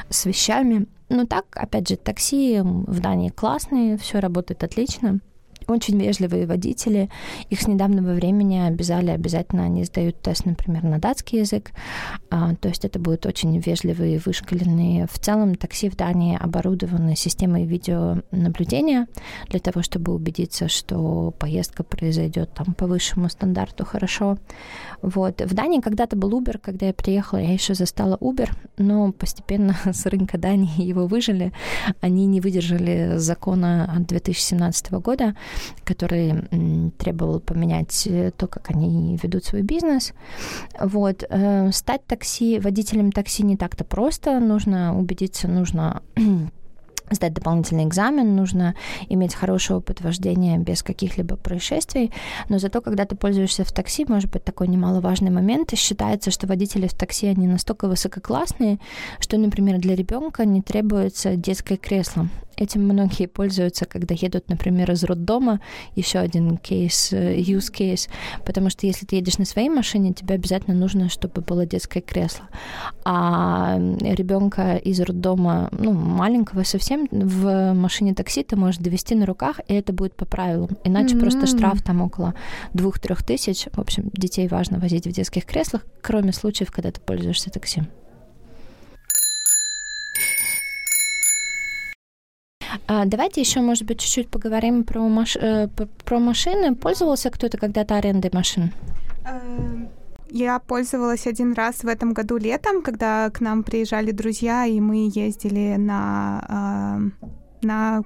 с 0.10 0.26
вещами. 0.26 0.88
Ну 1.08 1.26
так, 1.26 1.46
опять 1.54 1.88
же, 1.88 1.96
такси 1.96 2.60
в 2.62 3.00
Дании 3.00 3.30
классные, 3.30 3.98
все 3.98 4.20
работает 4.20 4.62
отлично 4.62 5.22
очень 5.68 6.00
вежливые 6.00 6.46
водители. 6.46 7.10
Их 7.50 7.62
с 7.62 7.68
недавнего 7.68 8.14
времени 8.14 8.58
обязали 8.58 9.12
обязательно, 9.12 9.64
они 9.64 9.84
сдают 9.84 10.22
тест, 10.22 10.46
например, 10.46 10.84
на 10.84 11.00
датский 11.00 11.40
язык. 11.40 11.72
А, 12.30 12.56
то 12.56 12.70
есть 12.70 12.86
это 12.86 13.00
будут 13.00 13.26
очень 13.26 13.58
вежливые, 13.60 14.22
вышкаленные. 14.24 15.08
В 15.08 15.20
целом 15.20 15.56
такси 15.56 15.90
в 15.90 15.96
Дании 15.96 16.38
оборудованы 16.40 17.16
системой 17.16 17.66
видеонаблюдения 17.66 19.08
для 19.50 19.60
того, 19.60 19.82
чтобы 19.82 20.14
убедиться, 20.14 20.68
что 20.68 21.34
поездка 21.40 21.84
произойдет 21.84 22.54
там 22.54 22.74
по 22.74 22.88
высшему 22.88 23.30
стандарту 23.30 23.86
хорошо. 23.86 24.38
Вот. 25.02 25.42
В 25.42 25.54
Дании 25.54 25.82
когда-то 25.82 26.16
был 26.16 26.40
Uber, 26.40 26.58
когда 26.58 26.88
я 26.88 26.94
приехала, 26.94 27.40
я 27.40 27.54
еще 27.54 27.74
застала 27.74 28.18
Uber, 28.18 28.50
но 28.78 29.12
постепенно 29.12 29.76
с 29.86 30.06
рынка 30.06 30.38
Дании 30.38 30.82
его 30.82 31.08
выжили. 31.08 31.52
Они 32.02 32.26
не 32.26 32.42
выдержали 32.42 33.18
закона 33.18 33.92
от 33.96 34.08
2017 34.08 34.92
года, 34.94 35.36
который 35.84 36.92
требовал 36.98 37.40
поменять 37.40 38.08
э, 38.08 38.32
то, 38.32 38.48
как 38.48 38.70
они 38.70 39.18
ведут 39.22 39.46
свой 39.46 39.62
бизнес. 39.62 40.14
Вот. 40.80 41.24
Э, 41.30 41.72
стать 41.72 42.06
такси, 42.06 42.60
водителем 42.60 43.12
такси 43.12 43.44
не 43.44 43.58
так-то 43.58 43.84
просто. 43.84 44.40
Нужно 44.40 44.98
убедиться, 44.98 45.48
нужно 45.48 46.02
сдать 47.12 47.34
дополнительный 47.34 47.86
экзамен, 47.86 48.36
нужно 48.36 48.76
иметь 49.10 49.36
хороший 49.36 49.76
опыт 49.76 50.02
вождения 50.02 50.58
без 50.58 50.84
каких-либо 50.84 51.36
происшествий, 51.36 52.12
но 52.50 52.60
зато, 52.60 52.82
когда 52.82 53.06
ты 53.06 53.16
пользуешься 53.16 53.64
в 53.64 53.72
такси, 53.72 54.06
может 54.08 54.32
быть 54.32 54.44
такой 54.44 54.68
немаловажный 54.68 55.32
момент, 55.32 55.78
считается, 55.78 56.32
что 56.32 56.48
водители 56.48 56.88
в 56.88 56.94
такси, 56.94 57.28
они 57.28 57.48
настолько 57.48 57.88
высококлассные, 57.88 58.80
что, 59.20 59.38
например, 59.38 59.80
для 59.80 59.96
ребенка 59.96 60.46
не 60.46 60.62
требуется 60.62 61.36
детское 61.36 61.78
кресло. 61.78 62.28
Этим 62.58 62.84
многие 62.84 63.28
пользуются, 63.28 63.86
когда 63.86 64.14
едут, 64.14 64.50
например, 64.50 64.92
из 64.92 65.04
роддома. 65.04 65.60
Еще 65.96 66.20
один 66.20 66.58
кейс, 66.58 67.12
э, 67.14 67.38
use 67.38 67.72
case. 67.72 68.10
Потому 68.46 68.70
что 68.70 68.86
если 68.86 69.06
ты 69.06 69.16
едешь 69.16 69.38
на 69.38 69.46
своей 69.46 69.70
машине, 69.70 70.14
тебе 70.14 70.36
обязательно 70.36 70.76
нужно, 70.76 71.10
чтобы 71.10 71.42
было 71.42 71.66
детское 71.66 72.02
кресло. 72.02 72.46
А 73.06 73.78
ребенка 74.02 74.76
из 74.76 75.00
роддома, 75.00 75.70
ну, 75.72 75.94
маленького 75.94 76.64
совсем, 76.64 77.08
в 77.12 77.74
машине 77.74 78.14
такси 78.14 78.44
ты 78.44 78.56
можешь 78.56 78.80
довести 78.80 79.16
на 79.16 79.26
руках, 79.26 79.60
и 79.68 79.74
это 79.74 79.94
будет 79.94 80.16
по 80.16 80.26
правилам. 80.26 80.78
Иначе 80.84 81.16
mm-hmm. 81.16 81.20
просто 81.20 81.48
штраф 81.48 81.82
там 81.82 82.02
около 82.02 82.34
двух-трех 82.74 83.24
тысяч. 83.24 83.68
В 83.74 83.80
общем, 83.80 84.10
детей 84.14 84.48
важно 84.48 84.80
возить 84.80 85.08
в 85.08 85.12
детских 85.12 85.46
креслах, 85.46 85.86
кроме 86.02 86.34
случаев, 86.34 86.72
когда 86.72 86.92
ты 86.92 87.02
пользуешься 87.02 87.50
такси. 87.50 87.84
Давайте 92.88 93.42
еще, 93.42 93.62
может 93.62 93.84
быть, 93.86 94.00
чуть-чуть 94.00 94.30
поговорим 94.30 94.84
про, 94.84 95.08
маш... 95.08 95.36
Э, 95.36 95.68
про 96.06 96.20
машины. 96.20 96.76
Пользовался 96.76 97.30
кто-то 97.30 97.58
когда-то 97.58 97.96
арендой 97.96 98.32
машин? 98.34 98.72
Эм, 99.26 99.90
я 100.30 100.60
пользовалась 100.60 101.28
один 101.28 101.54
раз 101.54 101.84
в 101.84 101.88
этом 101.88 102.14
году 102.14 102.38
летом, 102.38 102.82
когда 102.82 103.30
к 103.30 103.42
нам 103.42 103.64
приезжали 103.64 104.12
друзья, 104.12 104.66
и 104.66 104.80
мы 104.80 105.10
ездили 105.14 105.76
на, 105.78 107.12
э, 107.22 107.28
на 107.66 108.02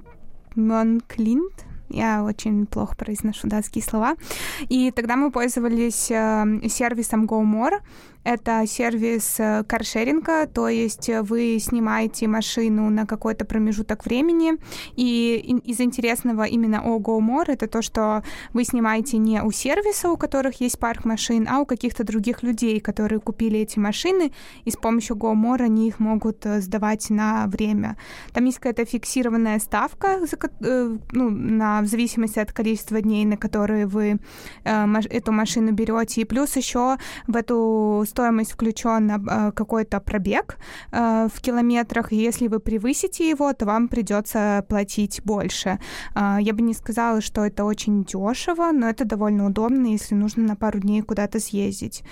Мёнклинт. 0.55 1.65
Я 1.89 2.23
очень 2.23 2.65
плохо 2.65 2.95
произношу 2.97 3.47
датские 3.47 3.83
слова. 3.83 4.15
И 4.67 4.91
тогда 4.91 5.15
мы 5.15 5.31
пользовались 5.31 6.11
э, 6.11 6.67
сервисом 6.67 7.25
GoMore. 7.25 7.79
Это 8.27 8.67
сервис 8.67 9.35
э, 9.39 9.63
каршеринга, 9.63 10.47
то 10.47 10.67
есть 10.67 11.09
вы 11.21 11.59
снимаете 11.61 12.27
машину 12.27 12.89
на 12.89 13.05
какой-то 13.05 13.45
промежуток 13.45 14.05
времени. 14.05 14.55
И 14.97 15.61
из 15.63 15.79
интересного 15.79 16.43
именно 16.43 16.81
о 16.83 16.99
GoMore 16.99 17.53
это 17.53 17.67
то, 17.67 17.81
что 17.81 18.23
вы 18.51 18.65
снимаете 18.65 19.17
не 19.17 19.41
у 19.41 19.51
сервиса, 19.51 20.09
у 20.09 20.17
которых 20.17 20.59
есть 20.59 20.77
парк 20.77 21.05
машин, 21.05 21.47
а 21.49 21.59
у 21.59 21.65
каких-то 21.65 22.03
других 22.03 22.43
людей, 22.43 22.81
которые 22.81 23.21
купили 23.21 23.59
эти 23.61 23.79
машины, 23.79 24.33
и 24.65 24.71
с 24.71 24.75
помощью 24.75 25.15
GoMore 25.15 25.63
они 25.63 25.87
их 25.87 26.01
могут 26.01 26.45
э, 26.45 26.59
сдавать 26.59 27.09
на 27.09 27.47
время. 27.47 27.95
Там 28.33 28.43
есть 28.43 28.57
какая-то 28.57 28.83
фиксированная 28.83 29.57
ставка, 29.59 30.19
э, 30.59 30.97
ну, 31.13 31.29
на, 31.29 31.81
в 31.81 31.85
зависимости 31.85 32.39
от 32.39 32.51
количества 32.51 32.99
дней, 32.99 33.23
на 33.23 33.37
которые 33.37 33.85
вы 33.85 34.19
эту 34.65 35.31
машину 35.31 35.71
берете. 35.71 36.21
И 36.21 36.25
плюс 36.25 36.57
еще 36.57 36.97
в 37.27 37.37
эту 37.37 38.03
стоимость 38.17 38.53
включен 38.53 39.11
э, 39.11 39.51
какой-то 39.51 39.99
пробег 39.99 40.57
э, 40.91 41.27
в 41.31 41.39
километрах, 41.39 42.11
и 42.11 42.15
если 42.15 42.47
вы 42.47 42.59
превысите 42.59 43.29
его, 43.29 43.53
то 43.53 43.65
вам 43.65 43.87
придется 43.87 44.65
платить 44.67 45.21
больше. 45.23 45.77
Э, 46.15 46.37
я 46.41 46.53
бы 46.53 46.63
не 46.63 46.73
сказала, 46.73 47.21
что 47.21 47.45
это 47.45 47.63
очень 47.63 48.03
дешево, 48.03 48.71
но 48.71 48.89
это 48.89 49.05
довольно 49.05 49.45
удобно, 49.45 49.85
если 49.85 50.15
нужно 50.15 50.43
на 50.47 50.55
пару 50.55 50.79
дней 50.79 51.01
куда-то 51.01 51.39
съездить. 51.39 52.03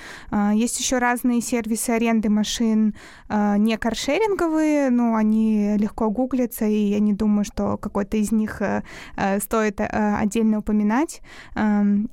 Есть 0.54 0.80
еще 0.80 1.00
разные 1.00 1.42
сервисы 1.42 1.90
аренды 1.90 2.30
машин, 2.30 2.94
не 3.30 3.78
каршеринговые, 3.78 4.90
но 4.90 5.16
они 5.16 5.78
легко 5.78 6.10
гуглятся, 6.10 6.66
и 6.66 6.90
я 6.90 7.00
не 7.00 7.14
думаю, 7.14 7.46
что 7.46 7.78
какой-то 7.78 8.18
из 8.18 8.32
них 8.32 8.62
стоит 9.40 9.80
отдельно 9.80 10.60
упоминать. 10.60 11.22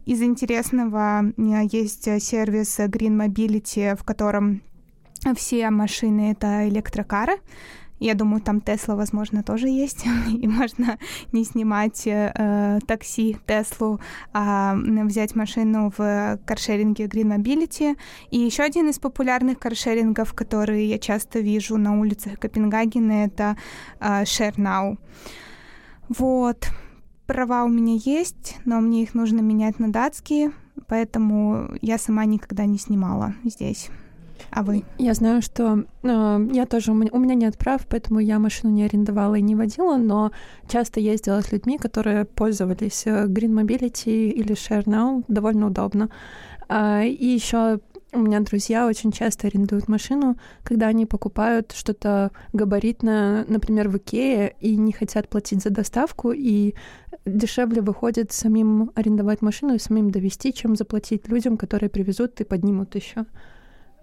Из 0.07 0.22
интересного 0.22 1.22
есть 1.72 2.05
сервис 2.22 2.78
Green 2.78 3.16
Mobility, 3.16 3.82
городе, 3.83 3.97
в 3.97 4.05
котором 4.05 4.62
все 5.37 5.70
машины— 5.70 6.33
это 6.33 6.68
электрокары. 6.68 7.39
Я 8.01 8.14
думаю, 8.14 8.43
там 8.43 8.61
Тесла, 8.61 8.97
возможно, 8.97 9.45
тоже 9.45 9.68
есть, 9.68 10.05
и 10.43 10.49
можно 10.49 10.99
не 11.33 11.45
снимать 11.45 12.03
э, 12.07 12.80
такси 12.87 13.37
Теслу, 13.47 14.01
а 14.33 14.74
взять 14.74 15.37
машину 15.37 15.93
в 15.97 16.39
каршеринге 16.45 17.05
Green 17.05 17.37
Mobility. 17.37 17.97
И 18.33 18.39
еще 18.39 18.64
один 18.64 18.89
из 18.89 18.99
популярных 18.99 19.61
каршерингов, 19.61 20.35
который 20.35 20.87
я 20.87 20.99
часто 20.99 21.39
вижу 21.39 21.76
на 21.76 22.01
улицах 22.01 22.41
Копенгагена, 22.41 23.26
это 23.26 23.57
э, 24.01 24.22
ShareNow. 24.24 24.97
Вот. 26.09 26.68
Права 27.33 27.64
у 27.64 27.68
меня 27.68 27.95
есть, 27.95 28.59
но 28.66 28.78
мне 28.83 29.05
их 29.05 29.14
нужно 29.14 29.41
менять 29.41 29.78
на 29.78 29.91
датские, 29.91 30.53
поэтому 30.87 31.70
я 31.80 31.97
сама 31.97 32.26
никогда 32.26 32.66
не 32.66 32.76
снимала 32.76 33.33
здесь. 33.43 33.89
А 34.51 34.62
вы? 34.62 34.85
Я 34.99 35.14
знаю, 35.14 35.41
что 35.41 35.85
э, 36.03 36.49
я 36.53 36.66
тоже 36.66 36.93
у 36.93 36.95
меня, 36.95 37.09
у 37.11 37.18
меня 37.18 37.35
нет 37.35 37.57
прав, 37.57 37.87
поэтому 37.89 38.20
я 38.20 38.39
машину 38.39 38.74
не 38.74 38.85
арендовала 38.85 39.37
и 39.37 39.41
не 39.41 39.55
водила, 39.55 39.97
но 39.97 40.30
часто 40.68 41.01
ездила 41.01 41.41
с 41.41 41.51
людьми, 41.53 41.78
которые 41.78 42.26
пользовались 42.26 43.07
э, 43.07 43.24
Green 43.28 43.59
Mobility 43.59 44.28
или 44.28 44.55
ShareNow, 44.55 45.24
довольно 45.26 45.68
удобно. 45.68 46.11
А, 46.68 47.03
и 47.03 47.24
еще 47.24 47.80
у 48.12 48.18
меня 48.18 48.40
друзья 48.40 48.86
очень 48.86 49.10
часто 49.10 49.46
арендуют 49.46 49.88
машину, 49.88 50.36
когда 50.62 50.88
они 50.88 51.06
покупают 51.06 51.72
что-то 51.72 52.30
габаритное, 52.52 53.44
например, 53.48 53.88
в 53.88 53.96
Икее, 53.96 54.54
и 54.60 54.76
не 54.76 54.92
хотят 54.92 55.28
платить 55.28 55.62
за 55.62 55.70
доставку, 55.70 56.32
и 56.32 56.74
дешевле 57.24 57.80
выходит 57.80 58.32
самим 58.32 58.90
арендовать 58.94 59.40
машину 59.40 59.74
и 59.74 59.78
самим 59.78 60.10
довести, 60.10 60.52
чем 60.52 60.76
заплатить 60.76 61.28
людям, 61.28 61.56
которые 61.56 61.88
привезут 61.88 62.40
и 62.40 62.44
поднимут 62.44 62.94
еще. 62.94 63.24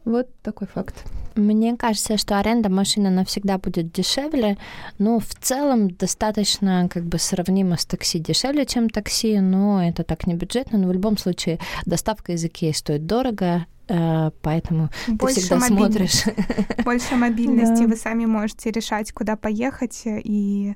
Вот 0.05 0.27
такой 0.41 0.67
факт. 0.67 1.03
Мне 1.35 1.77
кажется, 1.77 2.17
что 2.17 2.39
аренда 2.39 2.69
машины 2.69 3.11
навсегда 3.11 3.59
будет 3.59 3.91
дешевле, 3.91 4.57
но 4.97 5.19
в 5.19 5.35
целом 5.35 5.91
достаточно 5.91 6.89
как 6.91 7.03
бы 7.03 7.19
сравнимо 7.19 7.77
с 7.77 7.85
такси. 7.85 8.17
Дешевле, 8.17 8.65
чем 8.65 8.89
такси, 8.89 9.39
но 9.39 9.83
это 9.83 10.03
так 10.03 10.25
не 10.25 10.33
бюджетно. 10.33 10.79
Но 10.79 10.87
в 10.87 10.93
любом 10.93 11.17
случае 11.17 11.59
доставка 11.85 12.31
из 12.31 12.43
Икеи 12.43 12.71
стоит 12.71 13.05
дорого, 13.05 13.65
поэтому 14.41 14.89
Больше 15.07 15.35
ты 15.35 15.41
всегда 15.41 15.59
смотришь. 15.61 16.23
Больше 16.85 17.15
мобильности, 17.15 17.83
вы 17.83 17.95
сами 17.95 18.25
можете 18.25 18.71
решать, 18.71 19.11
куда 19.11 19.35
поехать, 19.35 20.03
и 20.05 20.75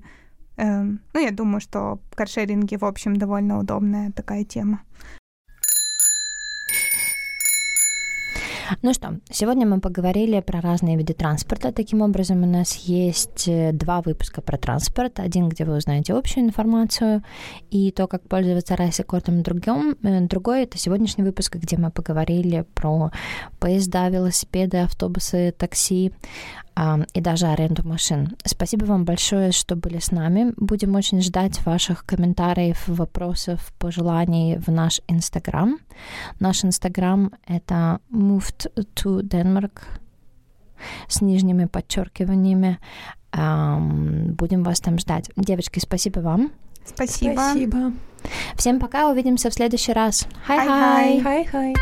эм, 0.57 1.01
ну, 1.13 1.19
я 1.19 1.31
думаю, 1.31 1.61
что 1.61 1.99
каршеринги, 2.15 2.75
в 2.75 2.85
общем, 2.85 3.15
довольно 3.15 3.59
удобная 3.59 4.11
такая 4.11 4.43
тема. 4.43 4.81
Ну 8.81 8.93
что, 8.93 9.19
сегодня 9.29 9.65
мы 9.65 9.79
поговорили 9.79 10.39
про 10.39 10.61
разные 10.61 10.97
виды 10.97 11.13
транспорта. 11.13 11.71
Таким 11.71 12.01
образом, 12.01 12.43
у 12.43 12.45
нас 12.45 12.75
есть 12.75 13.47
э, 13.47 13.71
два 13.73 14.01
выпуска 14.01 14.41
про 14.41 14.57
транспорт. 14.57 15.19
Один, 15.19 15.49
где 15.49 15.65
вы 15.65 15.77
узнаете 15.77 16.13
общую 16.13 16.45
информацию 16.45 17.23
и 17.71 17.91
то, 17.91 18.07
как 18.07 18.27
пользоваться 18.27 18.75
райсекортом. 18.75 19.43
Другим, 19.43 19.97
э, 20.03 20.21
другой— 20.21 20.63
это 20.63 20.77
сегодняшний 20.77 21.23
выпуск, 21.23 21.55
где 21.55 21.77
мы 21.77 21.91
поговорили 21.91 22.65
про 22.73 23.11
поезда, 23.59 24.09
велосипеды, 24.09 24.77
автобусы, 24.77 25.53
такси. 25.57 26.11
И 27.13 27.21
даже 27.21 27.47
аренду 27.47 27.87
машин. 27.87 28.35
Спасибо 28.45 28.85
вам 28.85 29.05
большое, 29.05 29.51
что 29.51 29.75
были 29.75 29.99
с 29.99 30.11
нами. 30.11 30.53
Будем 30.57 30.95
очень 30.95 31.21
ждать 31.21 31.63
ваших 31.65 32.05
комментариев, 32.05 32.83
вопросов, 32.87 33.73
пожеланий 33.77 34.57
в 34.57 34.69
наш 34.69 35.01
Инстаграм. 35.07 35.77
Наш 36.39 36.65
Инстаграм— 36.65 37.31
это 37.47 37.99
moved 38.11 38.71
to 38.95 39.21
Denmark 39.21 39.81
с 41.07 41.21
нижними 41.21 41.65
подчеркиваниями. 41.65 42.79
Будем 43.31 44.63
вас 44.63 44.79
там 44.79 44.97
ждать. 44.97 45.29
Девочки, 45.35 45.79
спасибо 45.79 46.19
вам. 46.19 46.51
Спасибо. 46.85 47.33
Спасибо. 47.33 47.93
Всем 48.55 48.79
пока, 48.79 49.09
увидимся 49.09 49.49
в 49.49 49.53
следующий 49.53 49.93
раз. 49.93 50.27
Хай-хай. 50.45 51.21
Хай-хай. 51.21 51.73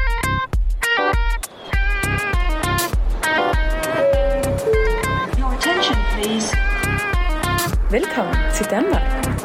país. 6.21 6.51
Velkommen 7.91 8.35
til 8.55 8.65
Danmark. 8.65 9.40